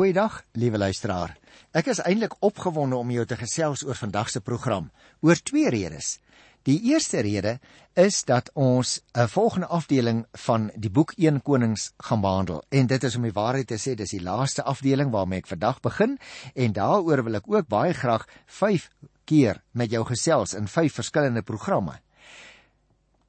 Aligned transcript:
Goeiedag, 0.00 0.38
liewe 0.56 0.78
luisteraar. 0.80 1.34
Ek 1.76 1.90
is 1.92 1.98
eintlik 2.00 2.32
opgewonde 2.40 2.96
om 2.96 3.10
jou 3.12 3.26
te 3.28 3.36
gesels 3.36 3.82
oor 3.84 3.98
vandag 3.98 4.30
se 4.32 4.40
program 4.40 4.86
oor 5.20 5.36
twee 5.44 5.68
redes. 5.68 6.14
Die 6.64 6.78
eerste 6.88 7.20
rede 7.20 7.58
is 8.00 8.22
dat 8.24 8.48
ons 8.54 9.02
'n 9.12 9.28
volgende 9.28 9.66
afdeling 9.66 10.24
van 10.46 10.70
die 10.74 10.88
boek 10.90 11.12
1 11.18 11.42
Konings 11.42 11.92
gaan 11.98 12.20
behandel. 12.20 12.64
En 12.70 12.86
dit 12.86 13.04
is 13.04 13.16
om 13.16 13.22
die 13.22 13.32
waarheid 13.32 13.66
te 13.66 13.76
sê, 13.76 13.94
dis 13.94 14.16
die 14.16 14.22
laaste 14.22 14.62
afdeling 14.62 15.10
waarmee 15.10 15.38
ek 15.38 15.52
vandag 15.52 15.80
begin 15.80 16.18
en 16.54 16.72
daaroor 16.72 17.24
wil 17.24 17.34
ek 17.34 17.44
ook 17.46 17.68
baie 17.68 17.92
graag 17.92 18.24
5 18.46 18.88
keer 19.24 19.62
met 19.72 19.90
jou 19.90 20.04
gesels 20.04 20.54
in 20.54 20.68
5 20.68 20.94
verskillende 20.94 21.42
programme. 21.42 22.00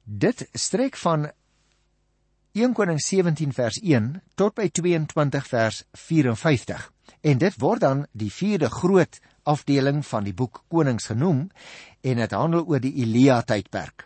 Dit 0.04 0.48
strek 0.52 0.96
van 0.96 1.32
1 2.52 2.74
Konings 2.76 3.06
17 3.08 3.54
vers 3.56 3.78
1 3.80 4.08
tot 4.36 4.52
by 4.52 4.66
22 4.68 5.46
vers 5.48 5.78
54. 5.96 6.82
En 7.24 7.38
dit 7.40 7.54
word 7.62 7.80
dan 7.80 8.02
die 8.12 8.28
vierde 8.28 8.68
groot 8.68 9.16
afdeling 9.48 10.02
van 10.04 10.26
die 10.28 10.34
boek 10.36 10.60
Konings 10.68 11.08
genoem 11.08 11.46
en 12.04 12.20
dit 12.20 12.34
handel 12.36 12.66
oor 12.68 12.82
die 12.84 12.92
Elia 13.00 13.38
tydperk. 13.48 14.04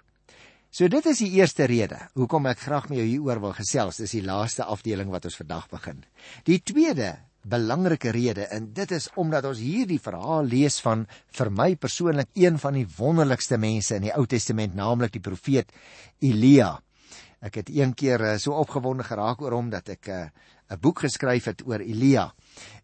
So 0.70 0.87
dit 0.87 1.11
is 1.11 1.25
die 1.25 1.33
eerste 1.41 1.67
rede 1.67 1.98
hoekom 2.15 2.47
ek 2.47 2.62
graag 2.69 2.87
met 2.93 3.01
jou 3.01 3.09
hieroor 3.09 3.43
wil 3.48 3.56
gesels. 3.59 3.98
Dis 3.98 4.15
die 4.15 4.23
laaste 4.23 4.62
afdeling 4.62 5.11
wat 5.11 5.27
ons 5.27 5.41
vandag 5.42 5.67
begin. 5.75 6.06
Die 6.47 6.62
tweede 6.62 7.17
belangrike 7.42 8.15
rede 8.15 8.47
en 8.55 8.70
dit 8.78 8.95
is 8.95 9.11
omdat 9.19 9.51
ons 9.51 9.59
hierdie 9.59 9.98
verhaal 10.03 10.47
lees 10.47 10.78
van 10.87 11.09
vir 11.34 11.51
my 11.51 11.73
persoonlik 11.75 12.31
een 12.39 12.62
van 12.62 12.78
die 12.78 12.87
wonderlikste 12.95 13.59
mense 13.59 13.98
in 13.98 14.06
die 14.06 14.15
Ou 14.15 14.23
Testament, 14.31 14.78
naamlik 14.78 15.19
die 15.19 15.27
profeet 15.33 15.75
Elia. 16.23 16.77
Ek 17.45 17.59
het 17.61 17.69
een 17.69 17.93
keer 17.95 18.21
uh, 18.21 18.37
so 18.41 18.57
opgewonde 18.57 19.05
geraak 19.05 19.43
oor 19.45 19.53
hom 19.53 19.69
dat 19.71 19.89
ek 19.93 20.09
'n 20.09 20.31
uh, 20.73 20.77
boek 20.81 21.05
geskryf 21.05 21.45
het 21.45 21.62
oor 21.67 21.81
Elia. 21.81 22.33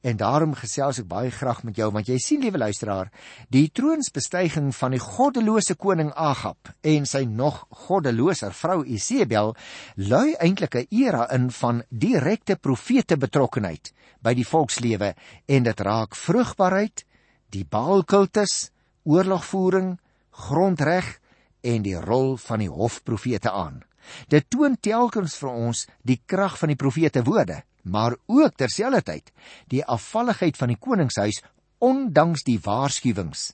En 0.03 0.17
daarom 0.17 0.55
gesels 0.55 0.99
ek 0.99 1.09
baie 1.09 1.31
graag 1.31 1.63
met 1.65 1.77
jou 1.77 1.91
want 1.91 2.07
jy 2.07 2.19
sien 2.19 2.41
liewe 2.41 2.59
luisteraar, 2.59 3.11
die 3.49 3.71
troonsbestyging 3.73 4.75
van 4.77 4.91
die 4.91 5.01
goddelose 5.01 5.75
koning 5.75 6.13
Agab 6.13 6.69
en 6.81 7.07
sy 7.07 7.25
nog 7.25 7.67
goddeloser 7.71 8.53
vrou 8.53 8.85
Isebel 8.85 9.57
lui 9.97 10.35
eintlik 10.39 10.75
'n 10.75 10.87
era 10.91 11.31
in 11.33 11.51
van 11.51 11.83
direkte 11.89 12.57
profete 12.57 13.17
betrokkenheid 13.17 13.93
by 14.21 14.35
die 14.35 14.47
volkslewe 14.47 15.15
en 15.47 15.63
dit 15.63 15.81
raak 15.81 16.15
vrugbaarheid, 16.15 17.05
die 17.51 17.65
Baalkultus, 17.65 18.71
oorlogvoering, 19.05 19.99
grondreg 20.31 21.19
en 21.63 21.83
die 21.83 21.97
rol 21.97 22.37
van 22.37 22.59
die 22.59 22.71
hofprofete 22.71 23.51
aan. 23.51 23.83
Dit 24.29 24.51
toon 24.51 24.77
telkens 24.81 25.37
vir 25.41 25.51
ons 25.51 25.87
die 26.03 26.21
krag 26.27 26.59
van 26.59 26.73
die 26.73 26.79
profete 26.79 27.23
woorde, 27.23 27.63
maar 27.83 28.17
ook 28.27 28.57
terselfdertyd 28.57 29.33
die 29.69 29.85
afvalligheid 29.85 30.57
van 30.57 30.69
die 30.69 30.79
koningshuis 30.79 31.43
ondanks 31.83 32.45
die 32.47 32.61
waarskuwings 32.63 33.53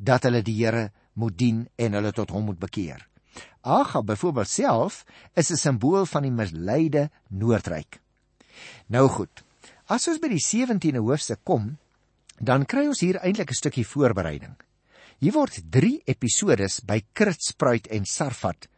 dat 0.00 0.24
hulle 0.24 0.42
die 0.42 0.56
Here 0.56 0.90
moet 1.12 1.36
dien 1.38 1.66
en 1.76 1.96
hulle 1.98 2.12
tot 2.16 2.32
hom 2.32 2.48
moet 2.48 2.60
bekeer. 2.60 3.04
Agab 3.60 4.06
byvoorbeeld 4.08 4.48
self 4.48 5.04
is 5.34 5.50
'n 5.50 5.56
simbool 5.56 6.06
van 6.06 6.22
die 6.22 6.32
misleide 6.32 7.10
Noordryk. 7.28 8.00
Nou 8.86 9.08
goed. 9.08 9.44
As 9.86 10.08
ons 10.08 10.18
by 10.18 10.28
die 10.28 10.44
17de 10.44 10.98
hoofstuk 10.98 11.40
kom, 11.44 11.78
dan 12.38 12.64
kry 12.64 12.86
ons 12.86 13.00
hier 13.00 13.18
eintlik 13.20 13.50
'n 13.50 13.54
stukkie 13.54 13.86
voorbereiding. 13.86 14.56
Hier 15.18 15.32
word 15.32 15.60
3 15.70 16.02
episodes 16.04 16.80
by 16.80 17.02
Kritspruit 17.12 17.86
en 17.86 18.04
Sarfat 18.04 18.68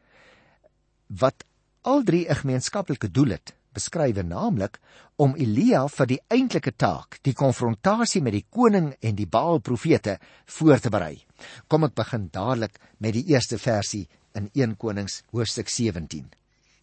wat 1.19 1.45
al 1.83 2.03
drie 2.03 2.29
'n 2.29 2.35
gemeenskaplike 2.35 3.11
doel 3.11 3.31
het, 3.37 3.55
beskrywe 3.73 4.23
naamlik 4.23 4.79
om 5.17 5.35
Elia 5.37 5.89
vir 5.89 6.07
die 6.07 6.21
eintlike 6.29 6.73
taak, 6.77 7.19
die 7.23 7.35
konfrontasie 7.35 8.23
met 8.23 8.33
die 8.33 8.47
koning 8.51 8.95
en 9.01 9.15
die 9.15 9.27
Baal 9.27 9.59
profete 9.59 10.19
voor 10.47 10.79
te 10.79 10.91
berei. 10.91 11.25
Kom 11.69 11.85
ek 11.85 11.95
begin 11.95 12.29
dadelik 12.33 12.79
met 12.99 13.13
die 13.13 13.25
eerste 13.33 13.59
versie 13.59 14.09
in 14.35 14.51
1 14.53 14.77
Konings 14.77 15.23
hoofstuk 15.33 15.69
17. 15.69 16.31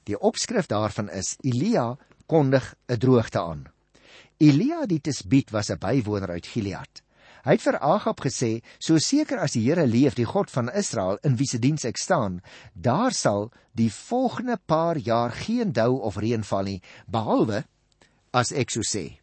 Die 0.04 0.20
opskrif 0.20 0.68
daarvan 0.68 1.10
is 1.10 1.36
Elia 1.44 1.98
kondig 2.26 2.76
'n 2.88 2.98
droogte 2.98 3.40
aan. 3.42 3.68
Elia 4.38 4.86
die 4.86 5.02
Tisbiet 5.02 5.52
was 5.52 5.70
'n 5.70 5.78
bywoner 5.78 6.30
uit 6.30 6.48
Gilead. 6.48 7.02
Hy 7.46 7.56
het 7.56 7.64
vir 7.64 7.80
Agab 7.80 8.20
gesê: 8.22 8.62
"So 8.80 8.98
seker 8.98 9.40
as 9.40 9.54
die 9.54 9.64
Here 9.64 9.86
leef, 9.88 10.16
die 10.16 10.26
God 10.26 10.52
van 10.52 10.70
Israel, 10.70 11.18
in 11.24 11.36
wie 11.36 11.48
se 11.48 11.60
diens 11.60 11.86
ek 11.86 11.98
staan, 11.98 12.42
daar 12.74 13.12
sal 13.12 13.52
die 13.74 13.90
volgende 13.90 14.58
paar 14.58 14.98
jaar 14.98 15.32
geen 15.32 15.72
dou 15.72 16.02
of 16.02 16.18
reën 16.18 16.44
val 16.44 16.64
nie, 16.64 16.82
behalwe 17.08 17.64
as 18.34 18.52
ek 18.52 18.70
so 18.70 18.82
sê." 18.82 19.20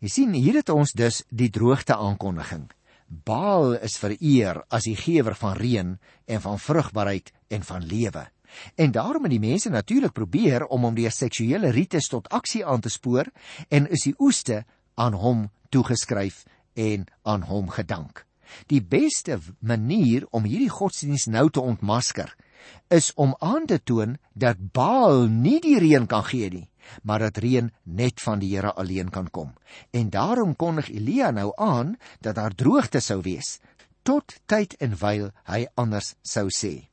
Jy 0.00 0.08
sien, 0.08 0.32
hier 0.32 0.54
het 0.54 0.68
ons 0.68 0.92
dus 0.92 1.22
die 1.30 1.50
droogte 1.50 1.96
aankondiging. 1.96 2.68
Baal 3.08 3.78
is 3.80 3.96
vereer 3.96 4.64
as 4.68 4.84
die 4.84 4.96
gewer 4.96 5.34
van 5.34 5.56
reën 5.56 5.98
en 6.26 6.40
van 6.40 6.58
vrugbaarheid 6.58 7.32
en 7.48 7.62
van 7.62 7.84
lewe. 7.84 8.26
En 8.74 8.92
daarom 8.92 9.22
het 9.22 9.30
die 9.30 9.40
mense 9.40 9.70
natuurlik 9.70 10.12
probeer 10.12 10.66
om 10.66 10.84
hom 10.84 10.94
deur 10.94 11.10
seksuele 11.10 11.70
rites 11.70 12.08
tot 12.08 12.28
aksie 12.28 12.64
aan 12.66 12.80
te 12.80 12.90
spoor 12.92 13.30
en 13.68 13.88
is 13.88 14.04
die 14.08 14.14
oeste 14.18 14.64
aan 14.94 15.14
hom 15.14 15.48
toegeskryf 15.70 16.44
en 16.76 17.06
aan 17.22 17.46
hom 17.48 17.68
gedank. 17.72 18.24
Die 18.70 18.82
beste 18.82 19.40
manier 19.58 20.26
om 20.30 20.44
hierdie 20.46 20.70
godsdiens 20.70 21.26
nou 21.26 21.48
te 21.50 21.60
ontmasker 21.60 22.36
is 22.88 23.12
om 23.14 23.34
aan 23.38 23.66
te 23.66 23.78
toon 23.82 24.16
dat 24.34 24.60
Baal 24.72 25.26
nie 25.30 25.58
die 25.62 25.78
reën 25.82 26.06
kan 26.06 26.24
gee 26.26 26.50
nie, 26.50 26.68
maar 27.02 27.22
dat 27.22 27.38
reën 27.42 27.70
net 27.82 28.20
van 28.22 28.42
die 28.42 28.52
Here 28.54 28.72
alleen 28.74 29.10
kan 29.10 29.30
kom. 29.30 29.52
En 29.90 30.10
daarom 30.10 30.56
kondig 30.56 30.90
Elia 30.90 31.30
nou 31.30 31.52
aan 31.56 31.96
dat 32.20 32.34
daar 32.34 32.54
droogte 32.54 33.00
sou 33.00 33.20
wees 33.22 33.58
tot 34.06 34.36
tyd 34.46 34.76
en 34.78 34.94
wyl 35.00 35.30
hy 35.50 35.64
anders 35.74 36.14
sou 36.22 36.46
sê. 36.54 36.86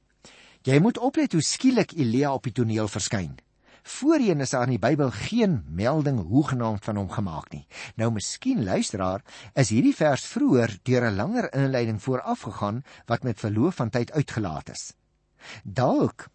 Jy 0.65 0.79
moet 0.81 0.97
oplet 0.97 1.33
hoe 1.35 1.43
skielik 1.45 1.93
Elia 1.93 2.33
op 2.33 2.47
die 2.47 2.55
toneel 2.55 2.87
verskyn. 2.89 3.35
Voorheen 3.83 4.39
is 4.39 4.49
daar 4.49 4.63
in 4.63 4.77
die 4.77 4.79
Bybel 4.79 5.11
geen 5.11 5.63
melding 5.67 6.21
hoegenaamd 6.27 6.85
van 6.85 6.95
hom 6.95 7.09
gemaak 7.11 7.49
nie. 7.51 7.65
Nou 7.99 8.11
miskien 8.15 8.63
luisteraar, 8.63 9.23
is 9.59 9.73
hierdie 9.75 9.95
vers 9.95 10.23
vroeër 10.31 10.77
deur 10.83 11.09
'n 11.09 11.15
langer 11.15 11.53
inleiding 11.53 12.01
voorafgegaan 12.01 12.83
wat 13.05 13.23
met 13.23 13.39
verloop 13.39 13.73
van 13.73 13.89
tyd 13.89 14.11
uitgelaat 14.11 14.69
is. 14.69 14.93
Dalk 15.63 16.29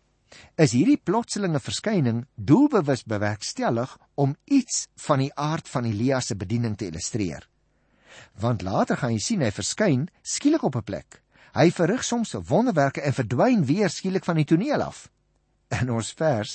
is 0.56 0.72
hierdie 0.72 1.00
plotselinge 1.00 1.60
verskyning 1.60 2.26
doelbewus 2.34 3.04
bewerkstellig 3.04 3.98
om 4.14 4.36
iets 4.44 4.86
van 4.94 5.18
die 5.18 5.34
aard 5.34 5.68
van 5.68 5.84
Elia 5.84 6.20
se 6.20 6.36
bediening 6.36 6.76
te 6.76 6.86
illustreer. 6.86 7.48
Want 8.34 8.62
later 8.62 8.96
gaan 8.96 9.12
jy 9.12 9.18
sien 9.18 9.40
hy 9.40 9.50
verskyn 9.50 10.08
skielik 10.22 10.62
op 10.62 10.76
'n 10.76 10.82
plek. 10.82 11.22
Hy 11.54 11.70
verrig 11.70 12.04
soms 12.04 12.32
wonderwerke 12.32 13.00
en 13.00 13.12
verdwyn 13.12 13.64
weer 13.64 13.88
skielik 13.88 14.24
van 14.24 14.36
die 14.36 14.44
toneel 14.44 14.82
af. 14.82 15.08
In 15.68 15.90
ons 15.92 16.10
vers 16.16 16.54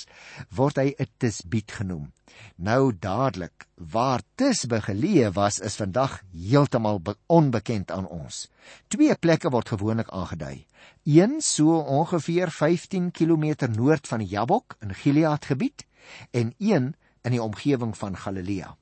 word 0.58 0.78
hy 0.80 0.90
'n 0.98 1.06
Tisbiet 1.22 1.70
genoem. 1.78 2.10
Nou 2.58 2.90
dadelik, 2.90 3.66
waar 3.78 4.22
Tisbe 4.34 4.80
geleë 4.82 5.30
was, 5.32 5.60
is 5.60 5.78
vandag 5.78 6.22
heeltemal 6.32 7.00
onbekend 7.26 7.90
aan 7.90 8.08
ons. 8.08 8.48
Twee 8.88 9.14
plekke 9.14 9.50
word 9.50 9.68
gewoonlik 9.68 10.10
aangedui. 10.10 10.66
Een 11.04 11.40
so 11.40 11.78
ongeveer 11.78 12.50
15 12.50 13.10
km 13.10 13.70
noord 13.70 14.06
van 14.08 14.24
Jabok 14.24 14.76
in 14.80 14.94
Gilead 14.94 15.44
gebied 15.44 15.86
en 16.30 16.54
een 16.58 16.94
in 17.22 17.30
die 17.30 17.42
omgewing 17.42 17.96
van 17.96 18.16
Galilea. 18.16 18.76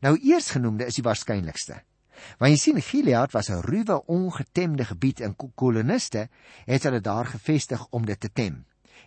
Nou 0.00 0.18
eersgenoemde 0.18 0.84
is 0.84 0.94
die 0.94 1.06
waarskynlikste. 1.06 1.82
Want 2.38 2.52
jy 2.52 2.58
sien 2.58 2.82
Gilead 2.82 3.32
was 3.32 3.48
'n 3.48 3.62
ruwe, 3.64 4.02
ongetemde 4.06 4.84
gebied 4.84 5.20
en 5.20 5.36
koloniste 5.54 6.28
het 6.66 6.82
hulle 6.82 7.00
daar 7.00 7.26
gevestig 7.26 7.86
om 7.90 8.04
dit 8.04 8.20
te 8.20 8.32
tem. 8.32 8.64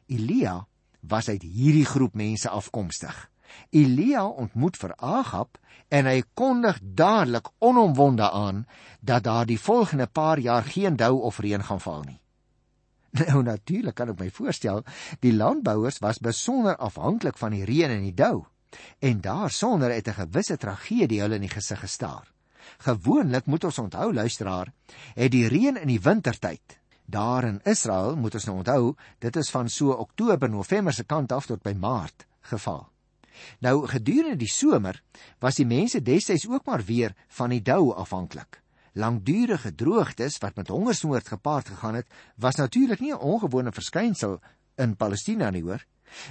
Elia 0.08 0.68
was 1.02 1.30
uit 1.30 1.42
hierdie 1.42 1.86
groep 1.86 2.14
mense 2.14 2.50
afkomstig. 2.50 3.30
Elia 3.70 4.26
ontmoet 4.26 4.78
vir 4.78 4.94
Agab 4.98 5.58
en 5.92 6.08
hy 6.08 6.22
kondig 6.34 6.80
dadelik 6.82 7.50
onomwonde 7.60 8.30
aan 8.32 8.66
dat 9.02 9.24
daar 9.24 9.46
die 9.46 9.60
volgende 9.60 10.08
paar 10.08 10.40
jaar 10.40 10.64
geen 10.64 10.96
dou 10.96 11.20
of 11.20 11.40
reën 11.40 11.64
gaan 11.64 11.82
val 11.82 12.04
nie. 12.08 12.20
Nou 13.28 13.44
natuurlik 13.44 13.96
kan 13.96 14.14
ek 14.14 14.20
my 14.20 14.30
voorstel, 14.32 14.86
die 15.20 15.34
landbouers 15.36 16.00
was 16.00 16.22
besonder 16.24 16.78
afhanklik 16.80 17.38
van 17.38 17.52
die 17.52 17.66
reën 17.68 17.92
en 17.92 18.06
die 18.08 18.16
dou. 18.16 18.46
En 19.04 19.20
daarsonder 19.22 19.92
het 19.92 20.08
'n 20.08 20.20
gewisse 20.24 20.58
tragedie 20.58 21.20
hulle 21.22 21.36
in 21.36 21.48
die 21.48 21.56
gesig 21.56 21.80
gestaar. 21.80 22.32
Gewoonlik 22.78 23.46
moet 23.46 23.64
ons 23.64 23.80
onthou 23.80 24.14
luisteraar, 24.14 24.72
het 25.16 25.32
die 25.32 25.48
reën 25.48 25.78
in 25.78 25.88
die 25.88 26.00
wintertyd 26.00 26.81
daar 27.12 27.44
in 27.44 27.60
Israel, 27.64 28.16
moet 28.16 28.34
ons 28.40 28.48
nou 28.48 28.58
onthou, 28.58 28.96
dit 29.20 29.36
is 29.36 29.52
van 29.54 29.70
so 29.70 29.92
Oktober, 29.92 30.50
November 30.50 30.94
se 30.94 31.04
kant 31.04 31.32
af 31.32 31.46
tot 31.46 31.62
by 31.62 31.74
Maart 31.78 32.26
geval. 32.42 32.88
Nou 33.60 33.88
gedurende 33.88 34.40
die 34.42 34.50
somer 34.52 35.02
was 35.40 35.60
die 35.60 35.66
mense 35.66 36.02
destyds 36.02 36.48
ook 36.50 36.66
maar 36.66 36.84
weer 36.86 37.16
van 37.38 37.54
die 37.54 37.62
dou 37.62 37.94
afhanklik. 37.94 38.62
Langdurige 38.94 39.72
droogtes 39.76 40.38
wat 40.44 40.56
met 40.56 40.68
hongersnood 40.68 41.28
gepaard 41.28 41.70
gegaan 41.72 41.96
het, 41.96 42.08
was 42.36 42.56
natuurlik 42.56 43.00
nie 43.00 43.14
'n 43.14 43.24
ongewone 43.24 43.72
verskynsel 43.72 44.40
in 44.76 44.96
Palestina 44.96 45.50
nie 45.50 45.64
hoor. 45.64 45.86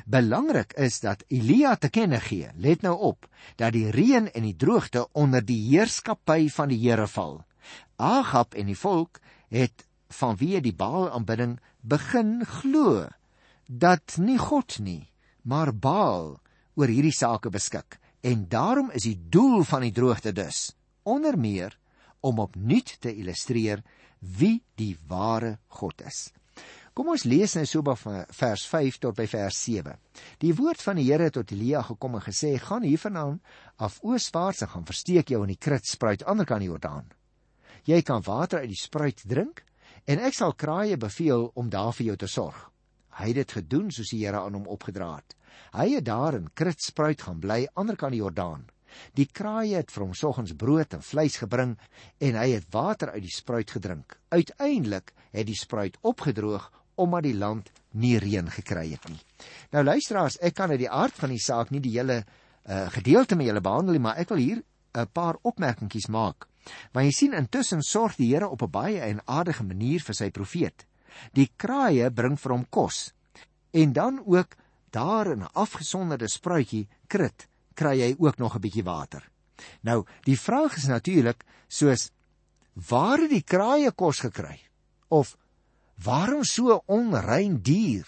Belangrik 0.07 0.73
is 0.73 1.01
dat 1.01 1.25
Elia 1.29 1.77
te 1.77 1.89
kenne 1.89 2.21
gee, 2.21 2.51
let 2.57 2.83
nou 2.83 2.99
op, 2.99 3.29
dat 3.57 3.73
die 3.73 3.91
reën 3.91 4.33
en 4.33 4.43
die 4.43 4.57
droogte 4.57 5.09
onder 5.13 5.45
die 5.45 5.61
heerskappy 5.69 6.49
van 6.49 6.69
die 6.69 6.79
Here 6.89 7.07
val. 7.07 7.45
Agab 7.97 8.55
en 8.55 8.67
die 8.67 8.79
volk 8.79 9.21
het 9.49 9.87
vanweë 10.11 10.61
die 10.65 10.75
Baal 10.77 11.09
aanbidding 11.11 11.59
begin 11.81 12.41
glo 12.45 13.09
dat 13.67 14.17
nie 14.19 14.39
God 14.39 14.79
nie, 14.83 15.11
maar 15.43 15.73
Baal 15.73 16.41
oor 16.75 16.91
hierdie 16.91 17.15
sake 17.15 17.51
beskik. 17.51 17.99
En 18.21 18.49
daarom 18.49 18.91
is 18.93 19.07
die 19.07 19.19
doel 19.33 19.63
van 19.65 19.87
die 19.87 19.95
droogte 19.95 20.33
dus 20.33 20.73
onder 21.09 21.39
meer 21.39 21.79
om 22.21 22.43
opnuut 22.43 22.97
te 23.01 23.15
illustreer 23.15 23.81
wie 24.21 24.61
die 24.77 24.97
ware 25.09 25.57
God 25.81 26.03
is. 26.05 26.29
Kom 26.93 27.09
ons 27.15 27.25
lees 27.25 27.55
nou 27.57 27.65
so 27.65 27.95
van 28.03 28.25
vers 28.37 28.67
5 28.69 28.99
tot 29.01 29.17
by 29.17 29.25
vers 29.31 29.57
7. 29.65 29.95
Die 30.43 30.53
woord 30.59 30.83
van 30.83 30.99
die 30.99 31.07
Here 31.09 31.31
tot 31.33 31.53
Elia 31.55 31.81
gekom 31.87 32.19
en 32.19 32.25
gesê: 32.27 32.59
"Gaan 32.59 32.83
hiervandaan 32.83 33.41
af 33.79 34.01
ooswaarts 34.03 34.63
en 34.63 34.69
gaan 34.69 34.85
versteek 34.85 35.31
jou 35.31 35.41
in 35.43 35.55
die 35.55 35.61
krit 35.61 35.87
spruit 35.87 36.25
ander 36.25 36.45
kant 36.45 36.61
die 36.61 36.69
Jordaan. 36.69 37.07
Jy 37.85 38.03
kan 38.03 38.23
water 38.23 38.59
uit 38.61 38.69
die 38.69 38.83
spruit 38.83 39.23
drink 39.27 39.65
en 40.05 40.19
ek 40.19 40.35
sal 40.35 40.55
kraaie 40.55 40.97
beveel 40.97 41.51
om 41.55 41.71
daar 41.71 41.93
vir 41.93 42.07
jou 42.07 42.17
te 42.17 42.27
sorg." 42.29 42.71
Hy 43.21 43.27
het 43.27 43.35
dit 43.35 43.53
gedoen 43.53 43.91
soos 43.91 44.11
die 44.11 44.25
Here 44.25 44.41
aan 44.41 44.55
hom 44.55 44.67
opgedra 44.67 45.17
het. 45.17 45.35
Hy 45.75 45.89
het 45.95 46.05
daar 46.05 46.35
in 46.35 46.51
krit 46.55 46.83
spruit 46.83 47.23
gaan 47.23 47.41
bly 47.41 47.67
ander 47.75 47.97
kant 47.97 48.13
die 48.13 48.23
Jordaan. 48.23 48.69
Die 49.15 49.27
kraaie 49.27 49.77
het 49.79 49.93
vir 49.95 50.05
hom 50.05 50.15
soggens 50.15 50.55
brood 50.59 50.95
en 50.97 51.03
vleis 51.05 51.37
gebring 51.43 51.77
en 52.19 52.39
hy 52.39 52.49
het 52.57 52.67
water 52.75 53.13
uit 53.15 53.23
die 53.23 53.35
spruit 53.35 53.71
gedrink. 53.71 54.17
Uiteindelik 54.29 55.13
het 55.31 55.47
die 55.47 55.59
spruit 55.59 55.99
opgedroog 56.01 56.71
omdat 57.01 57.25
die 57.25 57.37
land 57.37 57.71
nie 57.97 58.19
reën 58.21 58.51
gekry 58.51 58.91
het 58.93 59.07
nie. 59.09 59.21
Nou 59.73 59.85
luisteraars, 59.85 60.39
ek 60.45 60.59
kan 60.59 60.71
uit 60.75 60.83
die 60.83 60.91
aard 60.91 61.17
van 61.17 61.33
die 61.33 61.41
saak 61.43 61.71
nie 61.71 61.81
die 61.81 61.97
hele 61.97 62.21
uh, 62.21 62.87
gedeelte 62.93 63.39
met 63.39 63.49
julle 63.49 63.65
behandel 63.65 63.97
nie, 63.97 64.05
maar 64.05 64.21
ek 64.21 64.35
wil 64.35 64.43
hier 64.43 64.63
'n 64.93 65.07
paar 65.13 65.39
opmerkingies 65.43 66.11
maak. 66.11 66.50
Want 66.93 67.07
jy 67.07 67.13
sien 67.13 67.35
intussen 67.35 67.83
sorg 67.83 68.17
die 68.17 68.31
Here 68.35 68.49
op 68.49 68.63
'n 68.63 68.71
baie 68.71 69.01
eienaardige 69.01 69.65
manier 69.65 70.01
vir 70.01 70.15
sy 70.15 70.31
profeet. 70.31 70.87
Die 71.33 71.51
kraaie 71.57 72.11
bring 72.11 72.39
vir 72.39 72.53
hom 72.53 72.67
kos. 72.71 73.13
En 73.73 73.93
dan 73.93 74.23
ook 74.27 74.57
daar 74.91 75.27
in 75.27 75.43
'n 75.43 75.53
afgesonderde 75.53 76.29
spruitjie 76.29 76.89
krit 77.07 77.49
kry 77.75 78.01
hy 78.01 78.15
ook 78.19 78.39
nog 78.39 78.55
'n 78.55 78.61
bietjie 78.61 78.85
water. 78.85 79.31
Nou, 79.83 80.05
die 80.25 80.39
vraag 80.39 80.77
is 80.77 80.87
natuurlik 80.87 81.45
soos 81.69 82.11
waar 82.89 83.19
het 83.19 83.31
die 83.31 83.43
kraaie 83.43 83.93
kos 83.93 84.21
gekry? 84.21 84.61
Of 85.09 85.37
waarom 86.05 86.45
so 86.45 86.83
onrein 86.87 87.63
dier 87.63 88.07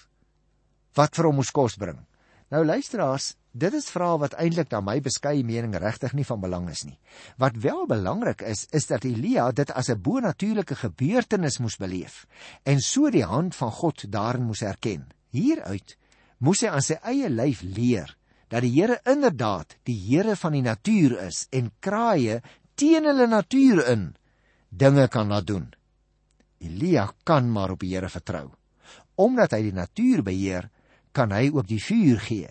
wat 0.94 1.14
vir 1.16 1.24
hom 1.24 1.42
kos 1.52 1.76
bring? 1.76 2.06
Nou 2.50 2.64
luisteraars, 2.64 3.36
dit 3.52 3.74
is 3.76 3.90
vrae 3.92 4.18
wat 4.18 4.34
eintlik 4.40 4.70
na 4.72 4.80
my 4.80 4.98
beskeie 5.04 5.44
mening 5.44 5.74
regtig 5.76 6.14
nie 6.16 6.24
van 6.24 6.40
belang 6.40 6.68
is 6.72 6.84
nie. 6.88 6.98
Wat 7.36 7.58
wel 7.60 7.86
belangrik 7.86 8.42
is, 8.48 8.66
is 8.72 8.88
dat 8.88 9.04
Elia 9.04 9.50
dit 9.52 9.70
as 9.70 9.90
'n 9.90 10.00
bonatuurlike 10.00 10.74
gebeurtenis 10.74 11.58
moes 11.58 11.76
beleef 11.76 12.26
en 12.64 12.80
so 12.80 13.10
die 13.10 13.24
hand 13.24 13.54
van 13.54 13.70
God 13.70 14.10
daarin 14.10 14.46
moes 14.46 14.62
erken. 14.62 15.12
Hieruit 15.30 15.96
moes 16.38 16.60
hy 16.60 16.68
aan 16.68 16.82
sy 16.82 16.98
eie 17.02 17.28
lyf 17.28 17.62
leer 17.62 18.16
dat 18.48 18.62
die 18.62 18.72
Here 18.72 19.00
inderdaad 19.04 19.76
die 19.84 19.96
Here 19.96 20.36
van 20.36 20.52
die 20.52 20.62
natuur 20.62 21.18
is 21.26 21.46
en 21.50 21.72
kraaie 21.80 22.42
teen 22.74 23.04
hulle 23.04 23.26
natuur 23.26 23.86
in 23.88 24.14
dinge 24.68 25.08
kan 25.08 25.28
laat 25.28 25.46
doen. 25.46 25.74
Elia 26.58 27.12
kan 27.24 27.50
maar 27.50 27.70
op 27.70 27.80
die 27.80 27.94
Here 27.94 28.08
vertrou. 28.08 28.50
Omdat 29.14 29.52
hy 29.52 29.62
die 29.62 29.76
natuur 29.76 30.22
beheer, 30.22 30.70
kan 31.12 31.32
hy 31.32 31.50
ook 31.52 31.66
die 31.68 31.82
vuur 31.82 32.20
gee. 32.20 32.48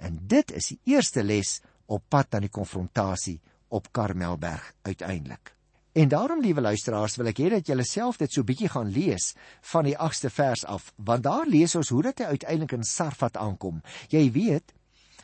En 0.00 0.18
dit 0.28 0.52
is 0.56 0.72
die 0.72 0.80
eerste 0.96 1.22
les 1.22 1.58
op 1.86 2.04
pad 2.08 2.34
aan 2.34 2.46
die 2.46 2.52
konfrontasie 2.52 3.38
op 3.68 3.92
Karmelberg 3.92 4.72
uiteindelik. 4.82 5.54
En 5.92 6.08
daarom, 6.08 6.40
liewe 6.40 6.62
luisteraars, 6.62 7.16
wil 7.18 7.30
ek 7.32 7.40
hê 7.42 7.48
dat 7.50 7.66
julle 7.66 7.84
self 7.84 8.20
dit 8.20 8.32
so 8.32 8.46
bietjie 8.46 8.70
gaan 8.70 8.90
lees 8.94 9.32
van 9.72 9.88
die 9.88 9.96
8ste 9.98 10.30
vers 10.30 10.62
af, 10.64 10.92
want 10.96 11.26
daar 11.26 11.48
lees 11.50 11.74
ons 11.74 11.90
hoe 11.90 12.02
dit 12.06 12.20
uiteindelik 12.20 12.76
in 12.78 12.86
Sarfat 12.86 13.36
aankom. 13.36 13.82
Jy 14.08 14.28
weet, 14.32 14.74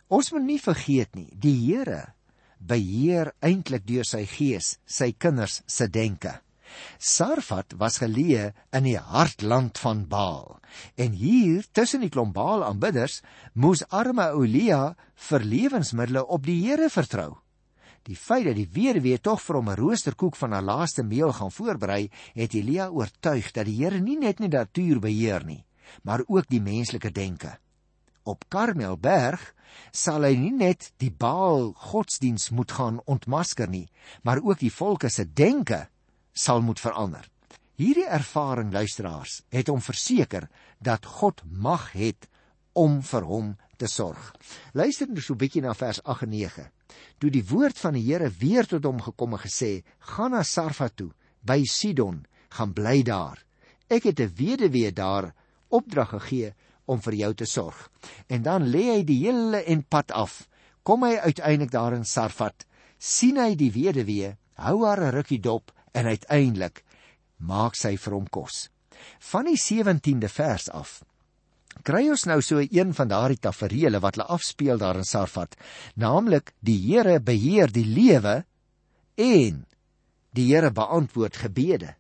Ons 0.07 0.31
moet 0.31 0.45
nie 0.47 0.61
vergeet 0.63 1.17
nie, 1.19 1.27
die 1.35 1.57
Here 1.65 2.13
beheer 2.67 3.33
eintlik 3.45 3.83
deur 3.87 4.07
sy 4.07 4.23
gees 4.31 4.77
sy 4.87 5.11
kinders 5.13 5.61
se 5.67 5.89
denke. 5.93 6.39
Sarfat 6.99 7.77
was 7.81 7.99
geleë 8.03 8.51
in 8.77 8.87
die 8.89 8.99
hartland 8.99 9.79
van 9.79 10.05
Baal. 10.09 10.59
En 10.97 11.13
hier 11.17 11.67
tussen 11.73 12.05
die 12.05 12.13
klomp 12.13 12.35
Baal 12.37 12.65
aanbidders 12.67 13.21
moes 13.55 13.85
arme 13.89 14.29
Elia 14.33 14.95
vir 15.29 15.45
lewensmiddels 15.45 16.29
op 16.29 16.47
die 16.47 16.59
Here 16.67 16.89
vertrou. 16.91 17.37
Die 18.07 18.17
feit 18.17 18.47
dat 18.47 18.57
die 18.59 18.71
weduwee 18.71 19.19
tog 19.19 19.41
vir 19.43 19.57
hom 19.57 19.71
'n 19.71 19.81
roosterkoek 19.81 20.37
van 20.37 20.53
haar 20.53 20.63
laaste 20.63 21.03
meel 21.03 21.33
gaan 21.33 21.51
voorberei, 21.51 22.11
het 22.35 22.55
Elia 22.55 22.89
oortuig 22.89 23.53
dat 23.53 23.67
die 23.67 23.83
Here 23.83 24.01
nie 24.01 24.19
net 24.19 24.39
die 24.39 24.49
natuur 24.49 25.01
beheer 25.01 25.45
nie, 25.45 25.65
maar 26.03 26.23
ook 26.29 26.49
die 26.49 26.61
menslike 26.61 27.11
denke 27.11 27.59
op 28.27 28.47
Karmelberg 28.51 29.43
sal 29.95 30.27
hy 30.27 30.35
nie 30.39 30.55
net 30.55 30.91
die 31.03 31.13
Baal 31.13 31.71
godsdiens 31.91 32.51
moet 32.55 32.75
gaan 32.79 33.01
ontmasker 33.07 33.71
nie, 33.71 33.87
maar 34.23 34.43
ook 34.43 34.61
die 34.63 34.73
volke 34.73 35.11
se 35.13 35.27
denke 35.27 35.87
sal 36.37 36.61
moet 36.63 36.81
verander. 36.81 37.25
Hierdie 37.77 38.07
ervaring 38.09 38.73
luisteraars 38.73 39.41
het 39.53 39.69
hom 39.73 39.83
verseker 39.85 40.49
dat 40.79 41.09
God 41.19 41.43
mag 41.49 41.91
het 41.97 42.29
om 42.77 43.01
vir 43.05 43.25
hom 43.25 43.55
te 43.81 43.89
sorg. 43.89 44.33
Luister 44.73 45.09
net 45.09 45.25
so 45.25 45.35
'n 45.35 45.39
bietjie 45.39 45.63
na 45.63 45.75
vers 45.75 46.01
8 46.05 46.23
en 46.23 46.31
9. 46.31 46.71
Toe 47.19 47.31
die 47.31 47.45
woord 47.45 47.79
van 47.79 47.95
die 47.95 48.05
Here 48.05 48.31
weer 48.31 48.67
tot 48.67 48.85
hom 48.85 49.01
gekom 49.01 49.33
en 49.33 49.39
gesê: 49.39 49.85
"Gaan 49.99 50.31
na 50.31 50.43
Sarfa 50.43 50.89
toe 50.89 51.13
by 51.43 51.65
Sidon, 51.65 52.27
gaan 52.49 52.73
bly 52.73 53.03
daar. 53.03 53.45
Ek 53.89 54.05
het 54.05 54.21
'n 54.21 54.35
weduwee 54.35 54.93
daar 54.93 55.35
opdrag 55.69 56.09
gegee 56.09 56.55
om 56.85 57.01
vir 57.01 57.15
jou 57.15 57.35
te 57.35 57.45
sorg. 57.45 57.91
En 58.27 58.43
dan 58.43 58.71
lê 58.71 58.85
hy 58.95 59.05
die 59.05 59.27
hele 59.27 59.65
en 59.65 59.83
pad 59.83 60.11
af. 60.11 60.49
Kom 60.83 61.03
hy 61.03 61.17
uiteindelik 61.17 61.71
daar 61.71 61.93
in 61.93 62.05
Sarfat, 62.05 62.67
sien 62.99 63.37
hy 63.37 63.55
die 63.55 63.73
weduwee, 63.73 64.37
hou 64.55 64.87
haar 64.87 65.01
'n 65.01 65.13
rukkie 65.13 65.41
dop 65.41 65.73
en 65.97 66.07
uiteindelik 66.13 66.85
maak 67.37 67.77
sy 67.77 67.97
vir 67.97 68.17
hom 68.17 68.29
kos. 68.29 68.67
Van 69.33 69.49
die 69.49 69.59
17de 69.61 70.29
vers 70.33 70.71
af 70.73 71.01
kry 71.85 72.07
ons 72.09 72.25
nou 72.29 72.39
so 72.43 72.63
een 72.63 72.93
van 72.97 73.11
daardie 73.11 73.41
tafereele 73.43 74.01
wat 74.01 74.17
hulle 74.17 74.29
afspeel 74.33 74.81
daar 74.81 74.99
in 75.01 75.05
Sarfat, 75.05 75.57
naamlik 75.95 76.55
die 76.65 76.79
Here 76.87 77.19
beheer 77.21 77.73
die 77.73 77.85
lewe 77.85 78.45
en 79.17 79.65
die 80.37 80.49
Here 80.51 80.71
beantwoord 80.71 81.37
gebede. 81.45 81.95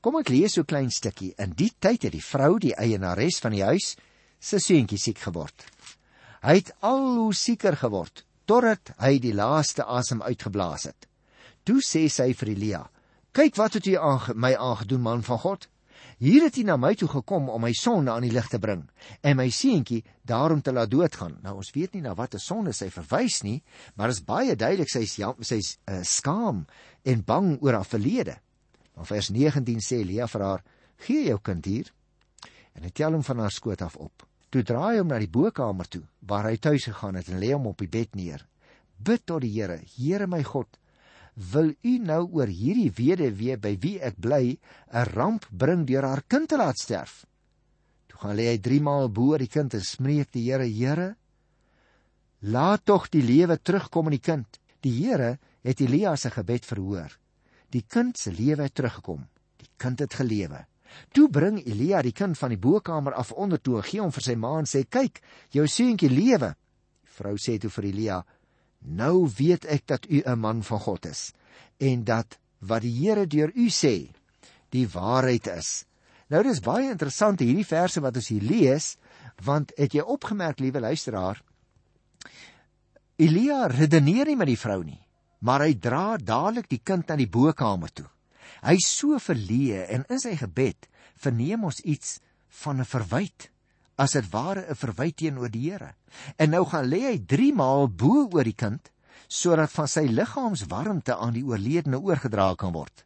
Kom 0.00 0.18
ek 0.20 0.28
lees 0.28 0.54
so 0.54 0.60
'n 0.60 0.66
klein 0.66 0.90
stukkie. 0.90 1.34
In 1.38 1.54
die 1.56 1.72
tyd 1.80 2.02
het 2.02 2.12
die 2.12 2.20
vrou, 2.20 2.58
die 2.58 2.76
eienares 2.76 3.40
van 3.40 3.52
die 3.52 3.64
huis, 3.64 3.96
se 4.40 4.58
seentjie 4.58 4.98
siek 4.98 5.18
geword. 5.18 5.64
Hy 6.42 6.54
het 6.60 6.72
al 6.80 7.16
hoe 7.16 7.34
sieker 7.34 7.76
geword 7.76 8.24
totdat 8.44 8.92
hy 9.00 9.18
die 9.18 9.32
laaste 9.32 9.84
asem 9.84 10.20
uitgeblaas 10.22 10.84
het. 10.84 11.08
Toe 11.64 11.80
sê 11.80 12.08
sy 12.12 12.34
vir 12.34 12.48
Elia: 12.48 12.90
"Kyk 13.34 13.56
wat 13.58 13.72
het 13.74 13.86
u 13.86 13.96
aan 13.98 14.20
my 14.38 14.54
aangedoen 14.54 15.00
man 15.00 15.22
van 15.22 15.38
God. 15.38 15.68
Hier 16.18 16.42
het 16.42 16.56
u 16.56 16.62
na 16.62 16.76
my 16.76 16.94
toe 16.94 17.08
gekom 17.08 17.48
om 17.48 17.60
my 17.60 17.72
sonde 17.72 18.10
aan 18.10 18.22
die 18.22 18.32
lig 18.32 18.46
te 18.48 18.58
bring 18.58 18.84
en 19.20 19.36
my 19.36 19.48
seentjie 19.50 20.04
daarom 20.22 20.62
te 20.62 20.72
laat 20.72 20.90
doodgaan." 20.90 21.38
Nou 21.42 21.56
ons 21.56 21.70
weet 21.74 21.92
nie 21.92 22.02
na 22.02 22.14
watter 22.14 22.40
sonde 22.40 22.72
sy 22.72 22.90
verwys 22.90 23.42
nie, 23.42 23.62
maar 23.94 24.08
is 24.08 24.22
baie 24.24 24.56
duidelik 24.56 24.88
sy 24.88 25.02
is 25.02 25.16
ja, 25.16 25.34
sy's 25.40 25.78
uh, 25.90 26.02
skaam 26.02 26.66
en 27.02 27.24
bang 27.24 27.58
oor 27.60 27.72
haar 27.72 27.84
verlede. 27.84 28.38
Maar 28.94 29.06
vers 29.06 29.28
19 29.30 29.82
sê 29.82 29.98
Elia 30.04 30.26
vir 30.26 30.40
haar: 30.40 30.62
"Gee 30.96 31.26
jou 31.26 31.38
kind 31.42 31.64
hier." 31.64 31.92
En 32.74 32.82
hy 32.82 32.90
tel 32.90 33.12
hom 33.12 33.22
van 33.22 33.38
haar 33.38 33.50
skoot 33.50 33.82
af 33.82 33.96
op. 33.96 34.26
Toe 34.50 34.62
draai 34.62 34.98
hom 34.98 35.08
na 35.10 35.18
die 35.18 35.30
bokamer 35.30 35.88
toe 35.88 36.04
waar 36.20 36.46
hy 36.46 36.56
tuis 36.56 36.84
gegaan 36.84 37.14
het 37.14 37.28
en 37.28 37.40
lê 37.42 37.50
hom 37.52 37.66
op 37.66 37.78
die 37.78 37.90
bed 37.90 38.14
neer. 38.14 38.46
Bid 38.96 39.26
tot 39.26 39.42
die 39.42 39.50
Here, 39.50 39.80
Here 39.96 40.26
my 40.26 40.42
God, 40.42 40.78
wil 41.34 41.74
U 41.82 41.92
nou 41.98 42.22
oor 42.32 42.50
hierdie 42.50 42.90
weduwee 42.94 43.56
by 43.58 43.74
wie 43.82 43.98
ek 44.00 44.18
bly 44.22 44.58
'n 44.92 45.06
ramp 45.14 45.46
bring 45.50 45.84
deur 45.86 46.06
haar 46.06 46.22
kind 46.26 46.48
te 46.48 46.56
laat 46.56 46.78
sterf? 46.78 47.26
Toe 48.06 48.18
gaan 48.18 48.38
hy 48.38 48.58
3 48.58 48.80
maal 48.80 49.08
bo 49.08 49.36
die 49.38 49.48
kind 49.48 49.74
en 49.74 49.82
smeek 49.82 50.30
die 50.32 50.50
Here, 50.50 50.66
Here, 50.66 51.16
laat 52.40 52.84
tog 52.84 53.08
die 53.08 53.22
lewe 53.22 53.58
terugkom 53.58 54.06
in 54.06 54.18
die 54.18 54.26
kind. 54.32 54.60
Die 54.80 54.92
Here 54.92 55.38
het 55.62 55.80
Elia 55.80 56.16
se 56.16 56.30
gebed 56.30 56.64
verhoor. 56.64 57.18
Die 57.70 57.84
kind 57.88 58.18
se 58.18 58.30
lewe 58.30 58.62
het 58.62 58.74
teruggekom. 58.74 59.26
Die 59.56 59.70
kind 59.76 59.98
het 59.98 60.14
gelewe. 60.14 60.66
Toe 61.10 61.28
bring 61.28 61.58
Elia 61.66 62.02
die 62.02 62.12
kind 62.12 62.38
van 62.38 62.52
die 62.54 62.58
bokkamer 62.60 63.16
af 63.18 63.32
onder 63.32 63.60
toe, 63.60 63.82
gee 63.82 64.00
hom 64.00 64.12
vir 64.12 64.22
sy 64.22 64.34
ma 64.38 64.58
en 64.58 64.66
sê: 64.66 64.84
"Kyk, 64.84 65.20
jou 65.50 65.66
seentjie 65.66 66.10
lewe." 66.10 66.54
Die 67.02 67.10
vrou 67.16 67.34
sê 67.36 67.58
toe 67.58 67.70
vir 67.70 67.84
Elia: 67.84 68.24
"Nou 68.84 69.28
weet 69.36 69.64
ek 69.64 69.86
dat 69.86 70.06
u 70.10 70.22
'n 70.24 70.38
man 70.38 70.62
van 70.62 70.80
God 70.80 71.06
is 71.06 71.32
en 71.78 72.04
dat 72.04 72.38
wat 72.58 72.82
die 72.82 73.06
Here 73.06 73.26
deur 73.26 73.50
u 73.54 73.68
sê, 73.68 74.10
die 74.68 74.88
waarheid 74.88 75.46
is." 75.46 75.84
Nou 76.28 76.42
dis 76.42 76.60
baie 76.60 76.90
interessant 76.90 77.40
hierdie 77.40 77.66
verse 77.66 78.00
wat 78.00 78.16
ons 78.16 78.28
hier 78.28 78.42
lees 78.42 78.96
Want 79.42 79.72
het 79.76 79.94
jy 79.94 80.04
opgemerk, 80.06 80.60
liewe 80.62 80.80
luisteraar, 80.80 81.40
Elia 83.16 83.66
redeneer 83.70 84.26
nie 84.26 84.36
met 84.38 84.50
die 84.50 84.58
vrou 84.58 84.80
nie, 84.82 85.00
maar 85.38 85.62
hy 85.62 85.74
dra 85.78 86.16
dadelik 86.18 86.66
die 86.70 86.80
kind 86.82 87.08
na 87.08 87.16
die 87.18 87.30
bokamer 87.30 87.92
toe. 87.94 88.08
Hy 88.64 88.74
is 88.80 88.88
so 88.90 89.18
verleë 89.22 89.84
en 89.94 90.06
in 90.10 90.20
sy 90.22 90.34
gebed 90.40 90.88
verneem 91.22 91.64
ons 91.64 91.80
iets 91.84 92.18
van 92.62 92.80
'n 92.80 92.88
verwyte, 92.90 93.50
as 93.96 94.12
dit 94.12 94.26
ware 94.30 94.66
'n 94.68 94.74
verwyte 94.74 95.16
teenoor 95.16 95.50
die 95.50 95.70
Here. 95.70 95.94
En 96.36 96.50
nou 96.50 96.64
gaan 96.64 96.88
lê 96.88 97.00
hy 97.10 97.18
3 97.26 97.52
maal 97.54 97.88
bo 97.88 98.28
oor 98.32 98.44
die 98.44 98.56
kind 98.56 98.90
sodat 99.28 99.70
van 99.70 99.88
sy 99.88 100.06
liggaamswarmte 100.06 101.16
aan 101.16 101.32
die 101.32 101.44
oorledene 101.44 101.98
oorgedra 102.00 102.54
kan 102.54 102.72
word. 102.72 103.04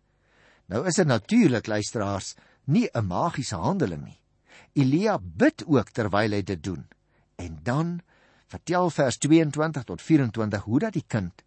Nou 0.66 0.86
is 0.86 0.96
dit 0.96 1.06
natuurlik 1.06 1.66
luisteraars 1.66 2.34
nie 2.64 2.88
'n 2.94 3.06
magiese 3.06 3.56
handeling 3.56 4.04
nie. 4.04 4.20
Elia 4.74 5.18
bid 5.18 5.64
ook 5.66 5.90
terwyl 5.90 6.32
hy 6.32 6.42
dit 6.42 6.62
doen. 6.62 6.86
En 7.36 7.58
dan 7.62 8.00
vertel 8.46 8.90
vers 8.90 9.16
22 9.18 9.84
tot 9.84 10.02
24 10.02 10.62
hoe 10.62 10.78
dat 10.78 10.92
die 10.92 11.04
kind 11.06 11.42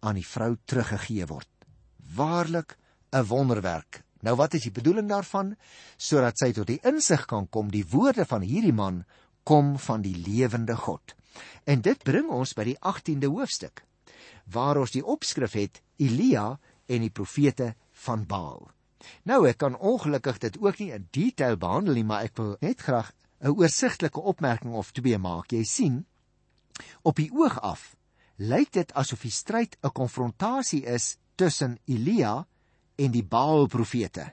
aan 0.00 0.14
die 0.14 0.26
vrou 0.26 0.56
teruggegee 0.64 1.26
word. 1.26 1.48
Waarlik 2.14 2.76
'n 3.12 3.24
wonderwerk. 3.24 4.02
Nou 4.26 4.36
wat 4.36 4.54
is 4.54 4.66
die 4.68 4.74
bedoeling 4.74 5.08
daarvan? 5.08 5.54
Sodat 5.96 6.38
sy 6.38 6.52
tot 6.52 6.68
die 6.68 6.80
insig 6.86 7.26
kan 7.26 7.48
kom 7.48 7.70
die 7.72 7.86
woorde 7.88 8.26
van 8.28 8.44
hierdie 8.44 8.76
man 8.76 9.04
kom 9.48 9.78
van 9.78 10.02
die 10.04 10.16
lewende 10.16 10.76
God. 10.76 11.14
En 11.64 11.80
dit 11.80 12.02
bring 12.04 12.28
ons 12.28 12.52
by 12.54 12.66
die 12.72 12.78
18de 12.80 13.30
hoofstuk 13.30 13.84
waar 14.50 14.80
ons 14.80 14.90
die 14.90 15.04
opskrif 15.06 15.54
het 15.54 15.78
Elia 16.02 16.58
en 16.90 17.04
die 17.04 17.12
profete 17.14 17.74
van 18.04 18.24
Baal. 18.26 18.64
Nou 19.24 19.44
ek 19.48 19.60
kan 19.62 19.78
ongelukkig 19.78 20.40
dit 20.42 20.58
ook 20.60 20.80
nie 20.82 20.90
in 20.96 21.06
detail 21.14 21.56
behandel 21.60 21.96
nie, 21.96 22.04
maar 22.04 22.26
ek 22.26 22.36
wil 22.40 22.56
net 22.60 22.82
graag 22.82 23.12
'n 23.40 23.54
oorsigtelike 23.56 24.20
opmerking 24.20 24.74
of 24.74 24.92
twee 24.92 25.18
maak. 25.18 25.52
Jy 25.52 25.64
sien, 25.64 26.06
op 27.02 27.16
die 27.16 27.30
oog 27.32 27.60
af 27.60 27.96
lyk 28.36 28.72
dit 28.72 28.92
asof 28.94 29.22
die 29.22 29.30
stryd 29.30 29.76
'n 29.82 29.92
konfrontasie 29.92 30.84
is 30.84 31.16
tussen 31.36 31.78
Elia 31.86 32.46
en 33.00 33.14
die 33.14 33.24
Baal 33.24 33.66
profete. 33.72 34.26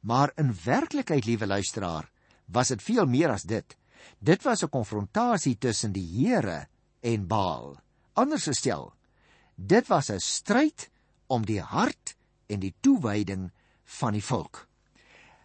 Maar 0.00 0.32
in 0.40 0.54
werklikheid, 0.64 1.26
liewe 1.26 1.46
luisteraar, 1.46 2.08
was 2.46 2.72
dit 2.72 2.82
veel 2.82 3.06
meer 3.06 3.34
as 3.34 3.44
dit. 3.44 3.76
Dit 4.18 4.42
was 4.42 4.62
'n 4.62 4.70
konfrontasie 4.70 5.58
tussen 5.58 5.92
die 5.92 6.06
Here 6.06 6.68
en 7.00 7.26
Baal. 7.26 7.76
Anders 8.14 8.44
gestel, 8.44 8.92
dit 9.54 9.86
was 9.86 10.10
'n 10.10 10.18
stryd 10.18 10.90
om 11.26 11.44
die 11.44 11.60
hart 11.60 12.16
en 12.46 12.60
die 12.60 12.74
toewyding 12.80 13.50
van 13.84 14.12
die 14.12 14.24
volk. 14.24 14.66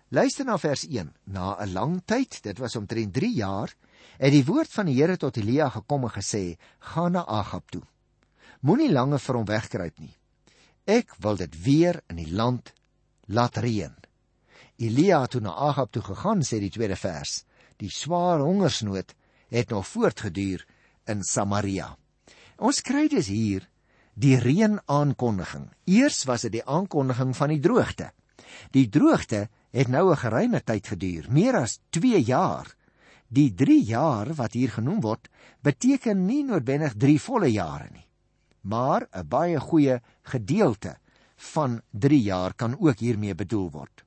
Luister 0.08 0.46
na 0.46 0.58
vers 0.58 0.86
1. 0.88 1.14
Na 1.24 1.58
'n 1.60 1.74
lang 1.74 2.02
tyd, 2.06 2.44
dit 2.44 2.58
was 2.58 2.76
omtrent 2.76 3.14
3 3.14 3.34
jaar, 3.34 3.76
het 4.18 4.32
die 4.32 4.46
woord 4.46 4.72
van 4.72 4.86
die 4.86 4.96
Here 4.96 5.18
tot 5.18 5.38
Elia 5.38 5.70
gekom 5.70 6.04
en 6.04 6.12
gesê: 6.12 6.58
"Gaan 6.80 7.12
na 7.12 7.26
Agab 7.26 7.72
toe. 7.72 7.82
Moenie 8.60 8.92
langer 8.92 9.20
vir 9.20 9.36
hom 9.36 9.46
wegkruip 9.46 10.00
nie. 10.00 10.16
Ek 10.86 11.16
wil 11.20 11.38
dit 11.40 11.54
weer 11.64 12.02
in 12.10 12.18
die 12.18 12.32
land 12.32 12.74
laat 13.26 13.58
reën." 13.58 13.96
Elia 14.78 15.22
het 15.22 15.32
toe 15.32 15.42
na 15.42 15.54
Agab 15.54 15.92
toe 15.92 16.02
gegaan, 16.02 16.42
sê 16.42 16.60
die 16.60 16.72
tweede 16.74 16.96
vers. 16.96 17.44
Die 17.78 17.90
swaar 17.90 18.40
hongersnood 18.40 19.14
het 19.50 19.70
nog 19.70 19.88
voortgeduur 19.88 20.66
in 21.06 21.24
Samaria. 21.24 21.96
Ons 22.58 22.82
kry 22.82 23.08
dus 23.08 23.28
hier 23.28 23.68
die 24.14 24.38
reën 24.38 24.80
aankondiging. 24.86 25.70
Eers 25.86 26.24
was 26.30 26.46
dit 26.46 26.60
die 26.60 26.66
aankondiging 26.66 27.34
van 27.36 27.54
die 27.54 27.60
droogte. 27.60 28.12
Die 28.72 28.90
droogte 28.90 29.48
het 29.74 29.88
nou 29.88 30.12
'n 30.12 30.18
geruime 30.18 30.62
tyd 30.62 30.88
geduur, 30.88 31.26
meer 31.30 31.56
as 31.56 31.80
2 31.90 32.22
jaar. 32.22 32.76
Die 33.28 33.54
3 33.54 33.84
jaar 33.84 34.34
wat 34.34 34.54
hier 34.54 34.70
genoem 34.70 35.02
word, 35.02 35.30
beteken 35.62 36.26
nie 36.26 36.44
noodwendig 36.44 36.94
3 36.98 37.22
volle 37.22 37.52
jare 37.52 37.90
nie, 37.92 38.06
maar 38.64 39.08
'n 39.12 39.28
baie 39.28 39.60
goeie 39.60 40.02
gedeelte 40.24 40.98
van 41.36 41.82
3 41.92 42.22
jaar 42.22 42.54
kan 42.54 42.80
ook 42.80 43.00
hiermee 43.00 43.36
bedoel 43.36 43.72
word. 43.72 44.04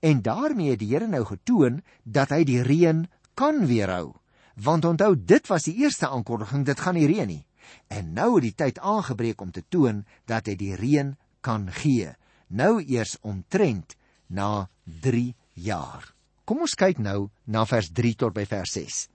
En 0.00 0.22
daarmee 0.22 0.70
het 0.70 0.78
die 0.78 0.92
Here 0.92 1.06
nou 1.06 1.24
getoon 1.24 1.82
dat 2.02 2.28
hy 2.28 2.44
die 2.44 2.62
reën 2.62 3.08
kan 3.34 3.66
weerhou. 3.66 4.14
Want 4.54 4.84
onthou, 4.84 5.14
dit 5.24 5.46
was 5.46 5.64
die 5.64 5.76
eerste 5.76 6.08
aankondiging, 6.08 6.64
dit 6.64 6.80
gaan 6.80 6.94
nie 6.94 7.06
reën 7.06 7.26
nie. 7.26 7.46
En 7.86 8.12
nou 8.12 8.34
het 8.34 8.42
die 8.42 8.54
tyd 8.54 8.78
aangebreek 8.78 9.40
om 9.40 9.50
te 9.50 9.64
toon 9.68 10.04
dat 10.24 10.46
hy 10.46 10.56
die 10.56 10.74
reën 10.74 11.16
kan 11.40 11.72
gee 11.72 12.16
nou 12.48 12.80
eers 12.82 13.16
omtrent 13.20 13.96
na 14.26 14.68
3 14.84 15.34
jaar. 15.52 16.14
Kom 16.44 16.64
ons 16.64 16.74
kyk 16.74 16.98
nou 16.98 17.28
na 17.44 17.64
vers 17.68 17.90
3 17.92 18.14
tot 18.16 18.34
by 18.34 18.46
vers 18.48 18.72
6. 18.72 19.06